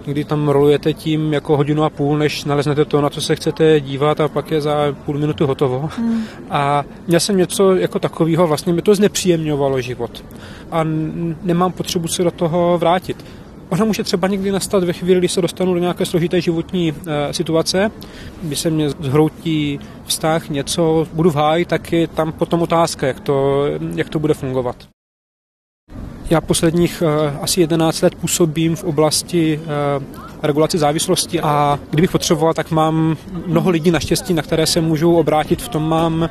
kdy 0.07 0.25
tam 0.25 0.49
rolujete 0.49 0.93
tím 0.93 1.33
jako 1.33 1.57
hodinu 1.57 1.85
a 1.85 1.91
půl, 1.91 2.19
než 2.19 2.45
naleznete 2.45 2.85
to, 2.85 3.01
na 3.01 3.11
co 3.11 3.21
se 3.21 3.37
chcete 3.37 3.81
dívat 3.81 4.21
a 4.21 4.29
pak 4.29 4.51
je 4.51 4.61
za 4.61 4.77
půl 5.05 5.19
minutu 5.19 5.47
hotovo. 5.47 5.91
Hmm. 5.97 6.25
A 6.51 6.85
měl 7.07 7.21
jsem 7.21 7.37
něco 7.37 7.75
jako 7.77 7.99
takového, 7.99 8.47
vlastně 8.47 8.73
mi 8.73 8.83
to 8.83 8.95
znepříjemňovalo 8.95 9.81
život. 9.81 10.25
A 10.71 10.81
nemám 11.43 11.73
potřebu 11.73 12.09
se 12.09 12.25
do 12.25 12.31
toho 12.31 12.79
vrátit. 12.79 13.25
Ona 13.69 13.85
může 13.85 14.03
třeba 14.03 14.29
někdy 14.29 14.53
nastat 14.53 14.85
ve 14.85 14.93
chvíli, 14.93 15.19
kdy 15.19 15.29
se 15.29 15.43
dostanu 15.43 15.75
do 15.75 15.81
nějaké 15.81 16.07
složité 16.07 16.41
životní 16.41 16.93
e, 17.07 17.33
situace, 17.33 17.91
kdy 18.43 18.57
se 18.57 18.71
mě 18.71 18.91
zhroutí 18.91 19.81
vztah, 20.05 20.49
něco, 20.49 21.07
budu 21.13 21.31
v 21.31 21.35
háji, 21.35 21.65
tak 21.65 21.93
je 21.93 22.07
tam 22.07 22.33
potom 22.33 22.63
otázka, 22.63 23.07
jak 23.07 23.21
to, 23.21 23.65
jak 23.95 24.09
to 24.09 24.19
bude 24.19 24.35
fungovat. 24.35 24.77
Já 26.33 26.41
posledních 26.41 27.03
uh, 27.03 27.43
asi 27.43 27.61
11 27.61 28.03
let 28.03 28.15
působím 28.15 28.77
v 28.77 28.85
oblasti 28.85 29.61
uh, 29.61 30.05
regulace 30.43 30.79
závislosti 30.79 31.41
a 31.41 31.79
kdybych 31.91 32.11
potřeboval, 32.11 32.55
tak 32.55 32.71
mám 32.71 33.17
mnoho 33.47 33.71
lidí 33.71 33.91
naštěstí, 33.91 34.35
na 34.35 34.43
které 34.43 34.67
se 34.67 34.81
můžu 34.81 35.17
obrátit, 35.17 35.63
v 35.63 35.69
tom 35.69 35.89
mám 35.89 36.23
uh, 36.23 36.29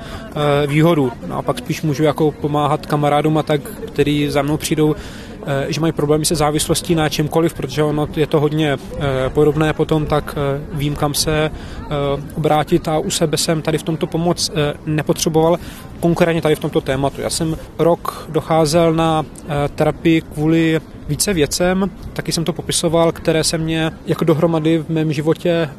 výhodu. 0.71 1.11
No 1.27 1.37
a 1.37 1.41
pak 1.41 1.57
spíš 1.57 1.81
můžu 1.81 2.03
jako 2.03 2.31
pomáhat 2.31 2.85
kamarádům 2.85 3.37
a 3.37 3.43
tak, 3.43 3.61
který 3.61 4.29
za 4.29 4.41
mnou 4.41 4.57
přijdou 4.57 4.95
že 5.67 5.81
mají 5.81 5.93
problémy 5.93 6.25
se 6.25 6.35
závislostí 6.35 6.95
na 6.95 7.09
čemkoliv, 7.09 7.53
protože 7.53 7.83
ono 7.83 8.07
je 8.15 8.27
to 8.27 8.39
hodně 8.39 8.77
podobné 9.29 9.73
potom, 9.73 10.05
tak 10.05 10.35
vím, 10.73 10.95
kam 10.95 11.13
se 11.13 11.51
obrátit 12.35 12.87
a 12.87 12.99
u 12.99 13.09
sebe 13.09 13.37
jsem 13.37 13.61
tady 13.61 13.77
v 13.77 13.83
tomto 13.83 14.07
pomoc 14.07 14.51
nepotřeboval 14.85 15.57
konkrétně 16.01 16.41
tady 16.41 16.55
v 16.55 16.59
tomto 16.59 16.81
tématu. 16.81 17.21
Já 17.21 17.29
jsem 17.29 17.57
rok 17.79 18.25
docházel 18.29 18.93
na 18.93 19.25
eh, 19.25 19.69
terapii 19.75 20.21
kvůli 20.21 20.81
více 21.11 21.33
věcem, 21.33 21.91
taky 22.13 22.31
jsem 22.31 22.43
to 22.45 22.53
popisoval, 22.53 23.11
které 23.11 23.43
se 23.43 23.57
mě 23.57 23.91
jako 24.07 24.25
dohromady 24.25 24.77
v 24.77 24.89
mém 24.89 25.13
životě 25.13 25.49
e, 25.49 25.69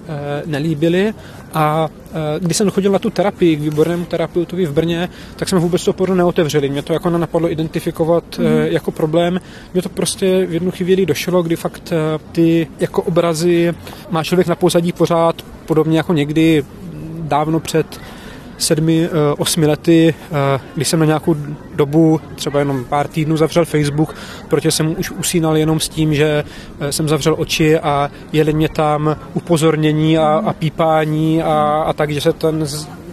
nelíbily 0.46 1.14
a 1.54 1.88
e, 1.88 2.40
když 2.40 2.56
jsem 2.56 2.70
chodil 2.70 2.92
na 2.92 2.98
tu 2.98 3.10
terapii, 3.10 3.56
k 3.56 3.60
výbornému 3.60 4.04
terapeutovi 4.04 4.66
v 4.66 4.72
Brně, 4.72 5.08
tak 5.36 5.48
jsme 5.48 5.58
vůbec 5.58 5.84
to 5.84 5.92
porno 5.92 6.14
neotevřeli. 6.14 6.68
Mě 6.68 6.82
to 6.82 6.92
jako 6.92 7.10
nenapadlo 7.10 7.52
identifikovat 7.52 8.24
mm. 8.38 8.46
jako 8.46 8.90
problém. 8.90 9.40
Mě 9.72 9.82
to 9.82 9.88
prostě 9.88 10.46
v 10.46 10.54
jednu 10.54 10.70
chvíli 10.70 11.06
došlo, 11.06 11.42
kdy 11.42 11.56
fakt 11.56 11.92
ty 12.32 12.66
jako 12.80 13.02
obrazy 13.02 13.74
má 14.10 14.24
člověk 14.24 14.46
na 14.46 14.54
pozadí 14.54 14.92
pořád, 14.92 15.42
podobně 15.66 15.96
jako 15.96 16.12
někdy 16.12 16.64
dávno 17.22 17.60
před 17.60 18.00
sedmi, 18.62 19.04
eh, 19.04 19.34
osmi 19.38 19.66
lety, 19.66 20.14
eh, 20.14 20.60
když 20.74 20.88
jsem 20.88 21.00
na 21.00 21.06
nějakou 21.06 21.36
dobu, 21.74 22.20
třeba 22.34 22.58
jenom 22.58 22.84
pár 22.84 23.08
týdnů 23.08 23.36
zavřel 23.36 23.64
Facebook, 23.64 24.14
protože 24.48 24.70
jsem 24.70 24.94
už 24.98 25.10
usínal 25.10 25.56
jenom 25.56 25.80
s 25.80 25.88
tím, 25.88 26.14
že 26.14 26.44
eh, 26.80 26.92
jsem 26.92 27.08
zavřel 27.08 27.34
oči 27.38 27.78
a 27.78 28.10
jeli 28.32 28.52
mě 28.52 28.68
tam 28.68 29.16
upozornění 29.34 30.18
a, 30.18 30.42
a 30.46 30.52
pípání 30.52 31.42
a, 31.42 31.84
a 31.86 31.92
tak, 31.92 32.10
že 32.10 32.20
se 32.20 32.32
ten 32.32 32.66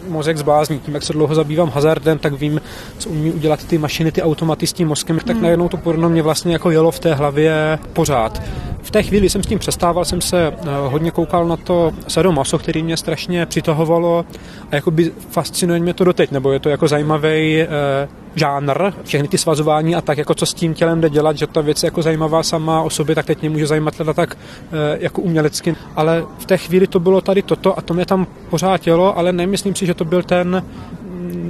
mozek 0.10 0.38
zblázní. 0.38 0.80
Tím, 0.80 0.94
jak 0.94 1.04
se 1.04 1.14
dlouho 1.14 1.36
zabývám 1.36 1.70
hazardem, 1.70 2.18
tak 2.20 2.34
vím, 2.34 2.62
co 2.98 3.10
umí 3.10 3.32
udělat 3.32 3.64
ty 3.64 3.78
mašiny, 3.78 4.12
ty 4.12 4.22
automaty 4.22 4.68
s 4.68 4.74
tím 4.74 4.88
mozkem, 4.88 5.20
tak 5.20 5.36
hmm. 5.36 5.44
najednou 5.44 5.70
to 5.70 5.78
porno 5.78 6.10
mě 6.10 6.22
vlastně 6.22 6.54
jako 6.54 6.72
jelo 6.72 6.92
v 6.92 7.00
té 7.00 7.14
hlavě 7.14 7.80
pořád. 7.94 8.42
V 8.90 8.92
té 8.92 9.04
chvíli 9.04 9.30
jsem 9.30 9.44
s 9.44 9.48
tím 9.48 9.60
přestával, 9.60 10.06
jsem 10.06 10.22
se 10.22 10.48
eh, 10.48 10.54
hodně 10.88 11.12
koukal 11.12 11.48
na 11.48 11.58
to 11.58 11.92
sadomaso, 12.08 12.60
který 12.60 12.84
mě 12.84 12.98
strašně 12.98 13.46
přitahovalo 13.46 14.26
a 14.72 14.76
jakoby 14.76 15.12
fascinuje 15.30 15.80
mě 15.80 15.94
to 15.94 16.04
doteď, 16.04 16.32
nebo 16.32 16.52
je 16.52 16.60
to 16.60 16.70
jako 16.70 16.88
zajímavý 16.88 17.62
eh, 17.62 17.68
žánr, 18.36 18.94
všechny 19.04 19.28
ty 19.28 19.38
svazování 19.38 19.96
a 19.96 20.02
tak, 20.02 20.18
jako 20.18 20.34
co 20.34 20.46
s 20.46 20.54
tím 20.54 20.74
tělem 20.74 21.02
jde 21.02 21.10
dělat, 21.10 21.38
že 21.38 21.48
ta 21.48 21.62
věc 21.62 21.84
je 21.84 21.88
jako 21.88 22.02
zajímavá 22.02 22.44
sama 22.44 22.82
o 22.82 22.90
sobě, 22.90 23.16
tak 23.16 23.26
teď 23.26 23.42
mě 23.42 23.50
může 23.50 23.68
zajímat 23.68 23.98
teda 23.98 24.14
tak 24.14 24.38
eh, 24.38 24.98
jako 25.00 25.22
umělecky. 25.22 25.76
Ale 25.96 26.26
v 26.40 26.46
té 26.46 26.58
chvíli 26.58 26.88
to 26.88 27.00
bylo 27.00 27.22
tady 27.22 27.42
toto 27.42 27.78
a 27.78 27.82
to 27.82 27.94
mě 27.94 28.06
tam 28.06 28.28
pořád 28.50 28.78
tělo, 28.78 29.18
ale 29.18 29.34
nemyslím 29.34 29.76
si, 29.76 29.86
že 29.86 29.94
to 29.94 30.06
byl 30.06 30.24
ten 30.24 30.64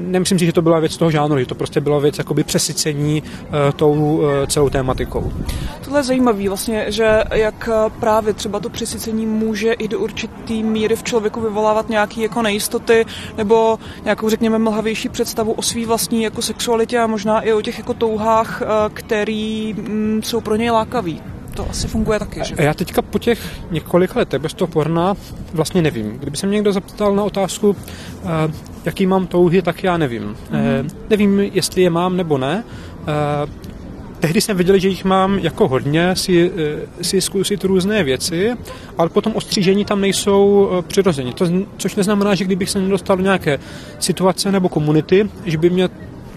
nemyslím 0.09 0.39
si, 0.39 0.45
že 0.45 0.53
to 0.53 0.61
byla 0.61 0.79
věc 0.79 0.97
toho 0.97 1.11
žánru, 1.11 1.39
že 1.39 1.45
to 1.45 1.55
prostě 1.55 1.81
byla 1.81 1.99
věc 1.99 2.17
jakoby 2.17 2.43
přesycení 2.43 3.23
uh, 3.23 3.55
tou 3.75 3.93
uh, 3.93 4.23
celou 4.47 4.69
tématikou. 4.69 5.31
Tohle 5.83 5.99
je 5.99 6.03
zajímavé 6.03 6.47
vlastně, 6.47 6.85
že 6.87 7.23
jak 7.33 7.69
eh, 7.73 7.89
právě 7.99 8.33
třeba 8.33 8.59
to 8.59 8.69
přesycení 8.69 9.25
může 9.25 9.73
i 9.73 9.87
do 9.87 9.99
určitý 9.99 10.63
míry 10.63 10.95
v 10.95 11.03
člověku 11.03 11.41
vyvolávat 11.41 11.89
nějaké 11.89 12.21
jako 12.21 12.41
nejistoty 12.41 13.05
nebo 13.37 13.79
nějakou, 14.03 14.29
řekněme, 14.29 14.59
mlhavější 14.59 15.09
představu 15.09 15.51
o 15.51 15.61
svý 15.61 15.85
vlastní 15.85 16.23
jako 16.23 16.41
sexualitě 16.41 16.99
a 16.99 17.07
možná 17.07 17.41
i 17.41 17.53
o 17.53 17.61
těch 17.61 17.77
jako 17.77 17.93
touhách, 17.93 18.61
který 18.93 19.73
mm, 19.73 20.21
jsou 20.23 20.41
pro 20.41 20.55
něj 20.55 20.69
lákavý. 20.69 21.21
To 21.53 21.69
asi 21.69 21.87
funguje 21.87 22.19
taky, 22.19 22.41
že? 22.43 22.55
A 22.55 22.61
já 22.61 22.73
teďka 22.73 23.01
po 23.01 23.19
těch 23.19 23.39
několika 23.71 24.19
letech 24.19 24.41
bez 24.41 24.53
toho 24.53 24.67
porna 24.67 25.13
vlastně 25.53 25.81
nevím. 25.81 26.11
Kdyby 26.11 26.37
se 26.37 26.47
mě 26.47 26.55
někdo 26.55 26.73
zeptal 26.73 27.15
na 27.15 27.23
otázku, 27.23 27.69
uh, 27.69 27.75
jaký 28.85 29.07
mám 29.07 29.27
touhy, 29.27 29.61
tak 29.61 29.83
já 29.83 29.97
nevím. 29.97 30.35
Mm-hmm. 30.51 30.89
Nevím, 31.09 31.39
jestli 31.39 31.81
je 31.81 31.89
mám 31.89 32.17
nebo 32.17 32.37
ne. 32.37 32.63
Uh, 32.99 33.49
tehdy 34.19 34.41
jsem 34.41 34.57
viděl, 34.57 34.77
že 34.77 34.87
jich 34.87 35.05
mám 35.05 35.39
jako 35.39 35.67
hodně, 35.67 36.15
si, 36.15 36.51
si 37.01 37.21
zkusit 37.21 37.63
různé 37.63 38.03
věci, 38.03 38.51
ale 38.97 39.09
potom 39.09 39.35
ostřížení 39.35 39.85
tam 39.85 40.01
nejsou 40.01 40.69
přirozeně. 40.87 41.33
To, 41.33 41.45
což 41.77 41.95
neznamená, 41.95 42.35
že 42.35 42.45
kdybych 42.45 42.69
se 42.69 42.79
nedostal 42.79 43.17
do 43.17 43.23
nějaké 43.23 43.59
situace 43.99 44.51
nebo 44.51 44.69
komunity, 44.69 45.29
že 45.45 45.57
by 45.57 45.69
mě 45.69 45.89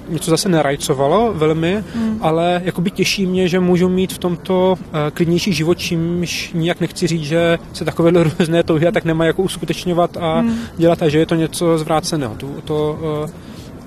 něco 0.09 0.31
zase 0.31 0.49
nerajcovalo 0.49 1.33
velmi, 1.35 1.85
hmm. 1.95 2.19
ale 2.21 2.61
jakoby 2.65 2.91
těší 2.91 3.27
mě, 3.27 3.49
že 3.49 3.61
můžu 3.61 3.89
mít 3.89 4.13
v 4.13 4.19
tomto 4.19 4.79
uh, 4.79 4.99
klidnější 5.15 5.53
život, 5.53 5.79
čímž 5.79 6.51
nijak 6.55 6.81
nechci 6.81 7.07
říct, 7.07 7.23
že 7.23 7.59
se 7.73 7.85
takové 7.85 8.25
různé 8.39 8.63
touhy 8.63 8.87
a 8.87 8.93
tak 8.93 9.05
nemá 9.05 9.25
jako 9.25 9.43
uskutečňovat 9.43 10.17
a 10.17 10.39
hmm. 10.39 10.59
dělat 10.77 11.03
a 11.03 11.09
že 11.09 11.19
je 11.19 11.27
to 11.27 11.35
něco 11.35 11.79
zvráceného. 11.79 12.35
To, 12.35 12.47
to, 12.65 12.99
uh, 13.23 13.31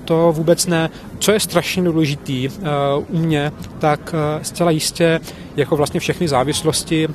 to 0.04 0.32
vůbec 0.32 0.66
ne. 0.66 0.90
Co 1.18 1.32
je 1.32 1.40
strašně 1.40 1.82
důležitý 1.82 2.48
uh, 2.48 2.64
u 3.08 3.18
mě, 3.18 3.52
tak 3.78 4.14
uh, 4.14 4.42
zcela 4.42 4.70
jistě, 4.70 5.20
jako 5.56 5.76
vlastně 5.76 6.00
všechny 6.00 6.28
závislosti, 6.28 7.08
uh, 7.08 7.14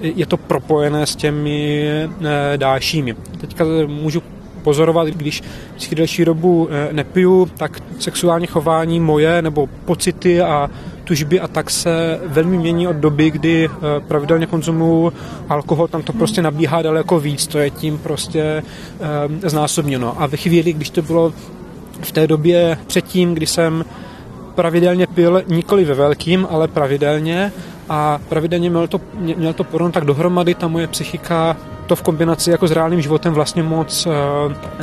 je 0.00 0.26
to 0.26 0.36
propojené 0.36 1.06
s 1.06 1.16
těmi 1.16 1.88
uh, 2.06 2.26
dalšími. 2.56 3.16
Teďka 3.40 3.64
můžu 3.86 4.22
pozorovat, 4.66 5.08
když 5.08 5.42
si 5.78 5.94
delší 5.94 6.24
dobu 6.24 6.68
eh, 6.70 6.88
nepiju, 6.92 7.46
tak 7.46 7.78
sexuální 7.98 8.46
chování 8.46 9.00
moje 9.00 9.42
nebo 9.42 9.68
pocity 9.84 10.42
a 10.42 10.70
tužby 11.04 11.40
a 11.40 11.48
tak 11.48 11.70
se 11.70 12.20
velmi 12.26 12.58
mění 12.58 12.88
od 12.88 12.96
doby, 12.96 13.30
kdy 13.30 13.70
eh, 13.70 13.70
pravidelně 14.08 14.46
konzumuju 14.46 15.12
alkohol, 15.48 15.88
tam 15.88 16.02
to 16.02 16.12
prostě 16.12 16.42
nabíhá 16.42 16.82
daleko 16.82 17.20
víc, 17.20 17.46
to 17.46 17.58
je 17.58 17.70
tím 17.70 17.98
prostě 17.98 18.42
eh, 18.42 19.50
znásobněno. 19.50 20.18
A 20.18 20.26
ve 20.26 20.36
chvíli, 20.36 20.72
když 20.72 20.90
to 20.90 21.02
bylo 21.02 21.32
v 22.02 22.12
té 22.12 22.26
době 22.26 22.78
předtím, 22.86 23.34
kdy 23.34 23.46
jsem 23.46 23.84
pravidelně 24.54 25.06
pil, 25.06 25.42
nikoli 25.46 25.84
ve 25.84 25.94
velkým, 25.94 26.46
ale 26.50 26.68
pravidelně 26.68 27.52
a 27.88 28.18
pravidelně 28.28 28.70
měl 28.70 28.88
to, 28.88 29.00
měl 29.14 29.52
to 29.52 29.64
porno 29.64 29.92
tak 29.92 30.04
dohromady, 30.04 30.54
ta 30.54 30.68
moje 30.68 30.86
psychika 30.86 31.56
to 31.86 31.96
v 31.96 32.02
kombinaci 32.02 32.50
jako 32.50 32.68
s 32.68 32.70
reálným 32.70 33.00
životem 33.00 33.34
vlastně 33.34 33.62
moc 33.62 34.06
uh, 34.06 34.12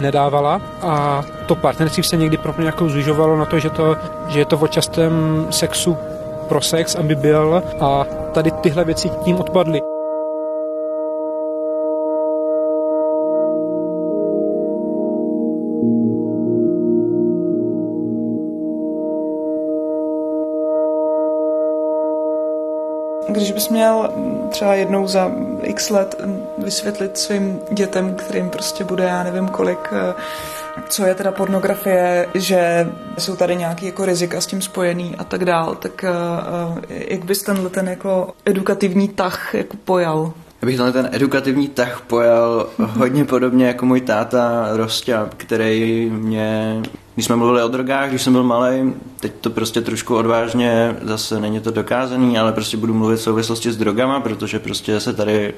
nedávala 0.01 0.61
a 0.81 1.23
to 1.45 1.55
partnerství 1.55 2.03
se 2.03 2.17
někdy 2.17 2.37
pro 2.37 2.53
mě 2.57 2.65
jako 2.65 2.89
zužovalo 2.89 3.37
na 3.37 3.45
to, 3.45 3.59
že, 3.59 3.69
to, 3.69 3.97
že 4.27 4.39
je 4.39 4.45
to 4.45 4.57
o 4.57 4.67
častém 4.67 5.47
sexu 5.49 5.97
pro 6.47 6.61
sex, 6.61 6.95
aby 6.95 7.15
byl 7.15 7.63
a 7.79 8.05
tady 8.33 8.51
tyhle 8.51 8.83
věci 8.83 9.09
tím 9.09 9.35
odpadly. 9.35 9.81
Když 23.27 23.51
bys 23.51 23.69
měl 23.69 24.09
třeba 24.49 24.75
jednou 24.75 25.07
za 25.07 25.31
x 25.63 25.89
let 25.89 26.15
vysvětlit 26.57 27.17
svým 27.17 27.59
dětem, 27.71 28.15
kterým 28.15 28.49
prostě 28.49 28.83
bude, 28.83 29.03
já 29.03 29.23
nevím 29.23 29.47
kolik, 29.47 29.89
eh, 29.91 30.13
co 30.89 31.05
je 31.05 31.15
teda 31.15 31.31
pornografie, 31.31 32.27
že 32.33 32.87
jsou 33.17 33.35
tady 33.35 33.55
nějaký 33.55 33.85
jako 33.85 34.05
rizika 34.05 34.41
s 34.41 34.45
tím 34.45 34.61
spojený 34.61 35.15
a 35.17 35.23
tak 35.23 35.45
dál, 35.45 35.75
tak 35.75 36.03
eh, 36.03 36.09
eh, 36.89 37.03
jak 37.13 37.25
bys 37.25 37.43
tenhle 37.43 37.69
ten 37.69 37.87
jako 37.87 38.33
edukativní 38.45 39.07
tah 39.07 39.53
jako 39.53 39.77
pojal? 39.83 40.33
Já 40.61 40.65
bych 40.65 40.77
ten 40.77 41.09
edukativní 41.11 41.67
tah 41.67 42.01
pojal 42.07 42.67
hodně 42.77 43.25
podobně 43.25 43.67
jako 43.67 43.85
můj 43.85 44.01
táta 44.01 44.67
Rostia, 44.71 45.29
který 45.37 46.09
mě, 46.09 46.81
když 47.13 47.25
jsme 47.25 47.35
mluvili 47.35 47.63
o 47.63 47.67
drogách, 47.67 48.09
když 48.09 48.21
jsem 48.21 48.33
byl 48.33 48.43
malý, 48.43 48.93
teď 49.19 49.33
to 49.41 49.49
prostě 49.49 49.81
trošku 49.81 50.15
odvážně, 50.15 50.95
zase 51.01 51.39
není 51.39 51.59
to 51.59 51.71
dokázaný, 51.71 52.39
ale 52.39 52.51
prostě 52.51 52.77
budu 52.77 52.93
mluvit 52.93 53.17
v 53.17 53.21
souvislosti 53.21 53.71
s 53.71 53.77
drogama, 53.77 54.19
protože 54.19 54.59
prostě 54.59 54.99
se 54.99 55.13
tady 55.13 55.53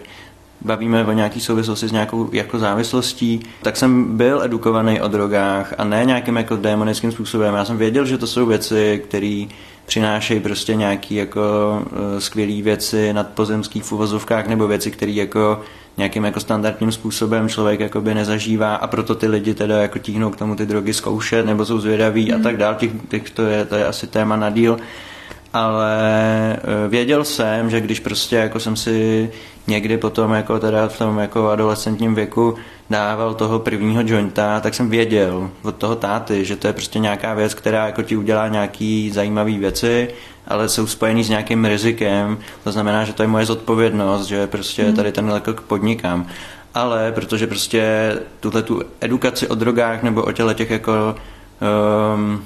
bavíme 0.61 1.05
o 1.05 1.11
nějaký 1.11 1.39
souvislosti 1.39 1.87
s 1.87 1.91
nějakou 1.91 2.29
jako 2.31 2.59
závislostí, 2.59 3.39
tak 3.61 3.77
jsem 3.77 4.17
byl 4.17 4.41
edukovaný 4.43 5.01
o 5.01 5.07
drogách 5.07 5.73
a 5.77 5.83
ne 5.83 6.05
nějakým 6.05 6.37
jako 6.37 6.55
démonickým 6.55 7.11
způsobem. 7.11 7.55
Já 7.55 7.65
jsem 7.65 7.77
věděl, 7.77 8.05
že 8.05 8.17
to 8.17 8.27
jsou 8.27 8.45
věci, 8.45 9.03
které 9.07 9.45
přinášejí 9.85 10.39
prostě 10.39 10.75
nějaký 10.75 11.15
jako 11.15 11.41
uh, 11.91 12.19
skvělé 12.19 12.61
věci 12.61 13.13
nad 13.13 13.27
pozemských 13.27 13.83
v 13.83 13.91
uvozovkách 13.91 14.47
nebo 14.47 14.67
věci, 14.67 14.91
které 14.91 15.11
jako 15.11 15.61
nějakým 15.97 16.25
jako 16.25 16.39
standardním 16.39 16.91
způsobem 16.91 17.49
člověk 17.49 17.79
jakoby 17.79 18.13
nezažívá 18.13 18.75
a 18.75 18.87
proto 18.87 19.15
ty 19.15 19.27
lidi 19.27 19.53
teda 19.53 19.81
jako 19.81 19.99
tíhnou 19.99 20.29
k 20.29 20.35
tomu 20.35 20.55
ty 20.55 20.65
drogy 20.65 20.93
zkoušet 20.93 21.45
nebo 21.45 21.65
jsou 21.65 21.79
zvědaví 21.79 22.25
mm. 22.25 22.31
a 22.31 22.35
mhm. 22.35 22.43
tak 22.43 22.57
dál. 22.57 22.75
Těch, 22.75 22.91
těch 23.09 23.29
to, 23.29 23.41
je, 23.41 23.65
to 23.65 23.75
je 23.75 23.85
asi 23.85 24.07
téma 24.07 24.35
na 24.35 24.49
díl 24.49 24.77
ale 25.55 26.57
eh, 26.57 26.87
věděl 26.87 27.23
jsem, 27.23 27.69
že 27.69 27.81
když 27.81 27.99
prostě 27.99 28.35
jako 28.35 28.59
jsem 28.59 28.75
si 28.75 29.31
někdy 29.67 29.97
potom 29.97 30.31
jako 30.31 30.59
teda 30.59 30.87
v 30.87 30.97
tom 30.97 31.19
jako 31.19 31.49
adolescentním 31.49 32.15
věku 32.15 32.55
dával 32.89 33.33
toho 33.33 33.59
prvního 33.59 34.03
jointa, 34.05 34.59
tak 34.59 34.73
jsem 34.73 34.89
věděl 34.89 35.49
od 35.63 35.75
toho 35.75 35.95
táty, 35.95 36.45
že 36.45 36.55
to 36.55 36.67
je 36.67 36.73
prostě 36.73 36.99
nějaká 36.99 37.33
věc, 37.33 37.53
která 37.53 37.85
jako 37.85 38.01
ti 38.01 38.17
udělá 38.17 38.47
nějaký 38.47 39.11
zajímavé 39.11 39.51
věci, 39.51 40.07
ale 40.47 40.69
jsou 40.69 40.87
spojený 40.87 41.23
s 41.23 41.29
nějakým 41.29 41.65
rizikem, 41.65 42.37
to 42.63 42.71
znamená, 42.71 43.05
že 43.05 43.13
to 43.13 43.23
je 43.23 43.27
moje 43.27 43.45
zodpovědnost, 43.45 44.25
že 44.25 44.47
prostě 44.47 44.83
hmm. 44.83 44.95
tady 44.95 45.11
ten 45.11 45.41
krok 45.41 45.61
podnikám. 45.61 46.27
Ale 46.73 47.11
protože 47.11 47.47
prostě 47.47 48.13
tuhle 48.39 48.61
tu 48.61 48.81
edukaci 49.01 49.47
o 49.47 49.55
drogách 49.55 50.03
nebo 50.03 50.23
o 50.23 50.31
těle 50.31 50.53
těch 50.53 50.69
jako 50.69 51.15
um, 52.15 52.45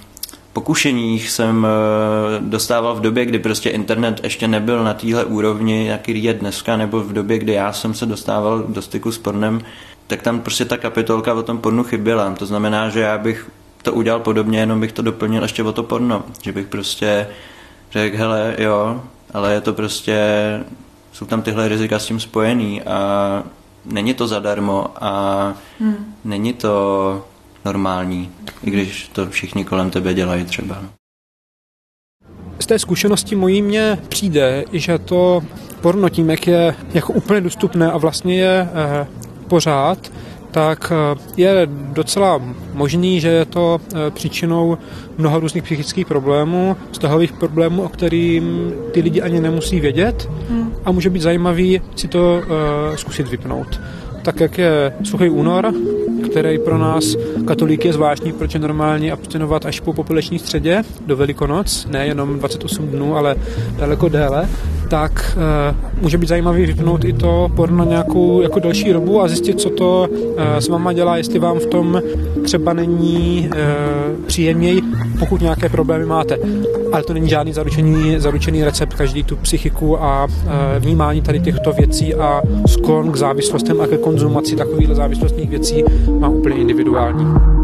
pokušeních 0.60 1.30
jsem 1.30 1.68
eh, 1.68 2.40
dostával 2.40 2.96
v 2.96 3.02
době, 3.02 3.26
kdy 3.26 3.40
prostě 3.40 3.70
internet 3.70 4.20
ještě 4.24 4.48
nebyl 4.48 4.84
na 4.84 4.94
téhle 4.94 5.26
úrovni, 5.26 5.88
jaký 5.88 6.24
je 6.24 6.34
dneska, 6.34 6.78
nebo 6.78 7.00
v 7.00 7.14
době, 7.14 7.40
kdy 7.40 7.54
já 7.54 7.74
jsem 7.74 7.94
se 7.94 8.06
dostával 8.06 8.64
do 8.68 8.82
styku 8.82 9.12
s 9.12 9.18
pornem, 9.18 9.62
tak 10.08 10.22
tam 10.22 10.42
prostě 10.42 10.66
ta 10.66 10.78
kapitolka 10.78 11.34
o 11.34 11.44
tom 11.44 11.58
pornu 11.58 11.84
chyběla. 11.84 12.36
To 12.36 12.46
znamená, 12.46 12.90
že 12.90 13.00
já 13.00 13.18
bych 13.18 13.52
to 13.84 13.94
udělal 13.94 14.20
podobně, 14.20 14.60
jenom 14.60 14.80
bych 14.80 14.92
to 14.92 15.02
doplnil 15.02 15.42
ještě 15.42 15.64
o 15.64 15.72
to 15.72 15.84
porno. 15.84 16.24
Že 16.42 16.52
bych 16.52 16.68
prostě 16.68 17.28
řekl, 17.92 18.18
hele, 18.18 18.56
jo, 18.58 19.02
ale 19.34 19.54
je 19.54 19.62
to 19.62 19.74
prostě, 19.74 20.20
jsou 21.12 21.26
tam 21.26 21.42
tyhle 21.42 21.68
rizika 21.68 22.00
s 22.00 22.06
tím 22.06 22.20
spojený 22.20 22.82
a 22.82 23.00
není 23.86 24.14
to 24.14 24.28
zadarmo 24.28 24.88
a 25.02 25.54
hmm. 25.80 26.16
není 26.24 26.54
to 26.54 27.26
normální, 27.66 28.32
i 28.64 28.72
když 28.72 29.08
to 29.08 29.30
všichni 29.30 29.66
kolem 29.66 29.90
tebe 29.90 30.14
dělají 30.14 30.46
třeba. 30.46 30.84
Z 32.60 32.66
té 32.66 32.80
zkušenosti 32.80 33.36
mojí 33.36 33.62
mně 33.62 33.98
přijde, 34.10 34.64
že 34.74 34.98
to 34.98 35.42
porno 35.82 36.10
tím, 36.10 36.30
jak 36.30 36.48
je 36.48 36.76
jako 36.94 37.14
úplně 37.14 37.42
dostupné 37.42 37.92
a 37.92 37.98
vlastně 37.98 38.42
je 38.42 38.70
eh, 38.74 39.08
pořád, 39.48 40.12
tak 40.52 40.92
eh, 40.92 41.20
je 41.38 41.68
docela 41.72 42.42
možný, 42.74 43.20
že 43.20 43.28
je 43.28 43.46
to 43.46 43.82
eh, 43.82 44.12
příčinou 44.12 44.78
mnoha 45.18 45.40
různých 45.40 45.64
psychických 45.64 46.06
problémů, 46.06 46.78
vztahových 46.92 47.34
problémů, 47.34 47.84
o 47.84 47.90
kterým 47.90 48.74
ty 48.92 49.02
lidi 49.02 49.22
ani 49.22 49.42
nemusí 49.42 49.80
vědět 49.80 50.30
hmm. 50.50 50.74
a 50.86 50.92
může 50.92 51.10
být 51.10 51.22
zajímavý 51.22 51.82
si 51.96 52.08
to 52.08 52.42
uh, 52.42 52.96
zkusit 52.96 53.28
vypnout. 53.28 53.82
Tak 54.22 54.40
jak 54.40 54.58
je 54.58 54.94
suchý 55.04 55.30
únor, 55.30 55.74
který 56.30 56.60
pro 56.60 56.78
nás 56.78 57.16
katolíky 57.48 57.88
je 57.88 57.94
zvláštní, 57.94 58.34
proč 58.34 58.54
je 58.54 58.60
normálně 58.60 59.12
abstinovat 59.12 59.66
až 59.66 59.80
po 59.80 59.94
populační 59.94 60.40
středě 60.40 60.84
do 61.06 61.16
Velikonoc, 61.16 61.88
ne 61.90 62.08
jenom 62.08 62.40
28 62.40 62.88
dnů, 62.88 63.18
ale 63.18 63.36
daleko 63.78 64.10
déle, 64.10 64.50
tak 64.90 65.38
uh, 65.38 66.02
může 66.02 66.18
být 66.18 66.28
zajímavý 66.28 66.66
vypnout 66.66 67.06
i 67.06 67.14
to 67.14 67.52
porno 67.56 67.86
nějakou 67.86 68.42
jako 68.42 68.60
další 68.60 68.92
robu 68.92 69.22
a 69.22 69.28
zjistit, 69.28 69.62
co 69.62 69.70
to 69.70 70.08
uh, 70.10 70.42
s 70.60 70.68
váma 70.68 70.94
dělá, 70.94 71.18
jestli 71.18 71.40
vám 71.40 71.60
v 71.60 71.66
tom 71.66 72.02
třeba 72.44 72.74
není 72.74 73.50
uh, 73.52 74.26
příjemněji, 74.26 74.82
pokud 75.20 75.42
nějaké 75.42 75.70
problémy 75.70 76.06
máte. 76.06 76.38
Ale 76.94 77.04
to 77.04 77.14
není 77.14 77.30
žádný 77.30 77.54
zaručený, 77.54 78.16
zaručený 78.18 78.64
recept, 78.64 78.94
každý 78.94 79.24
tu 79.24 79.36
psychiku 79.36 80.04
a 80.04 80.26
uh, 80.26 80.32
vnímání 80.80 81.22
tady 81.22 81.40
těchto 81.40 81.72
věcí 81.72 82.16
a 82.16 82.42
sklon 82.68 83.12
k 83.12 83.16
závislostem 83.16 83.82
a 83.82 83.88
ke 83.88 83.98
konzumaci 83.98 84.56
takových 84.56 84.88
závislostních 84.88 85.50
věcí 85.50 85.84
má 86.20 86.30
úplně 86.30 86.56
individuální. 86.56 87.59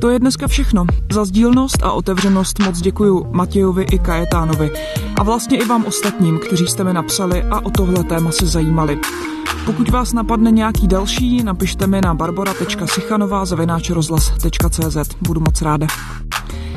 To 0.00 0.10
je 0.10 0.18
dneska 0.18 0.48
všechno. 0.48 0.86
Za 1.12 1.24
sdílnost 1.24 1.82
a 1.82 1.92
otevřenost 1.92 2.58
moc 2.58 2.80
děkuji 2.80 3.26
Matějovi 3.30 3.86
i 3.92 3.98
Kajetánovi 3.98 4.70
a 5.16 5.22
vlastně 5.22 5.58
i 5.58 5.64
vám 5.64 5.84
ostatním, 5.84 6.38
kteří 6.38 6.66
jste 6.66 6.84
mi 6.84 6.92
napsali 6.92 7.42
a 7.42 7.60
o 7.60 7.70
tohle 7.70 8.04
téma 8.04 8.32
se 8.32 8.46
zajímali. 8.46 8.98
Pokud 9.66 9.88
vás 9.90 10.12
napadne 10.12 10.50
nějaký 10.50 10.88
další, 10.88 11.42
napište 11.42 11.86
mi 11.86 12.00
na 12.00 12.14
barbara.sichanová 12.14 13.44
Budu 15.20 15.40
moc 15.40 15.62
ráda. 15.62 15.86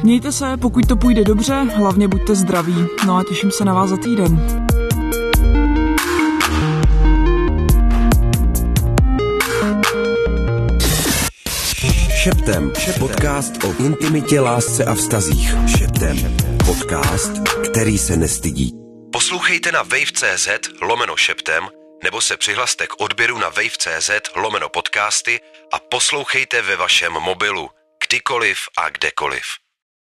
Mějte 0.03 0.31
se, 0.31 0.57
pokud 0.57 0.87
to 0.87 0.95
půjde 0.95 1.23
dobře, 1.23 1.67
hlavně 1.75 2.07
buďte 2.07 2.35
zdraví. 2.35 2.75
No 3.07 3.17
a 3.17 3.23
těším 3.23 3.51
se 3.51 3.65
na 3.65 3.73
vás 3.73 3.89
za 3.89 3.97
týden. 3.97 4.63
Šeptem. 12.23 12.71
Podcast 12.99 13.63
o 13.63 13.83
intimitě, 13.85 14.39
lásce 14.39 14.85
a 14.85 14.93
vztazích. 14.93 15.49
Šeptem. 15.77 16.37
Podcast, 16.65 17.31
který 17.71 17.97
se 17.97 18.17
nestydí. 18.17 18.71
Poslouchejte 19.11 19.71
na 19.71 19.83
wave.cz 19.83 20.47
lomeno 20.81 21.17
šeptem 21.17 21.67
nebo 22.03 22.21
se 22.21 22.37
přihlaste 22.37 22.87
k 22.87 23.01
odběru 23.01 23.37
na 23.37 23.49
wave.cz 23.49 24.09
lomeno 24.35 24.69
podcasty 24.69 25.39
a 25.73 25.79
poslouchejte 25.79 26.61
ve 26.61 26.75
vašem 26.75 27.13
mobilu, 27.13 27.69
kdykoliv 28.07 28.57
a 28.77 28.89
kdekoliv. 28.89 29.43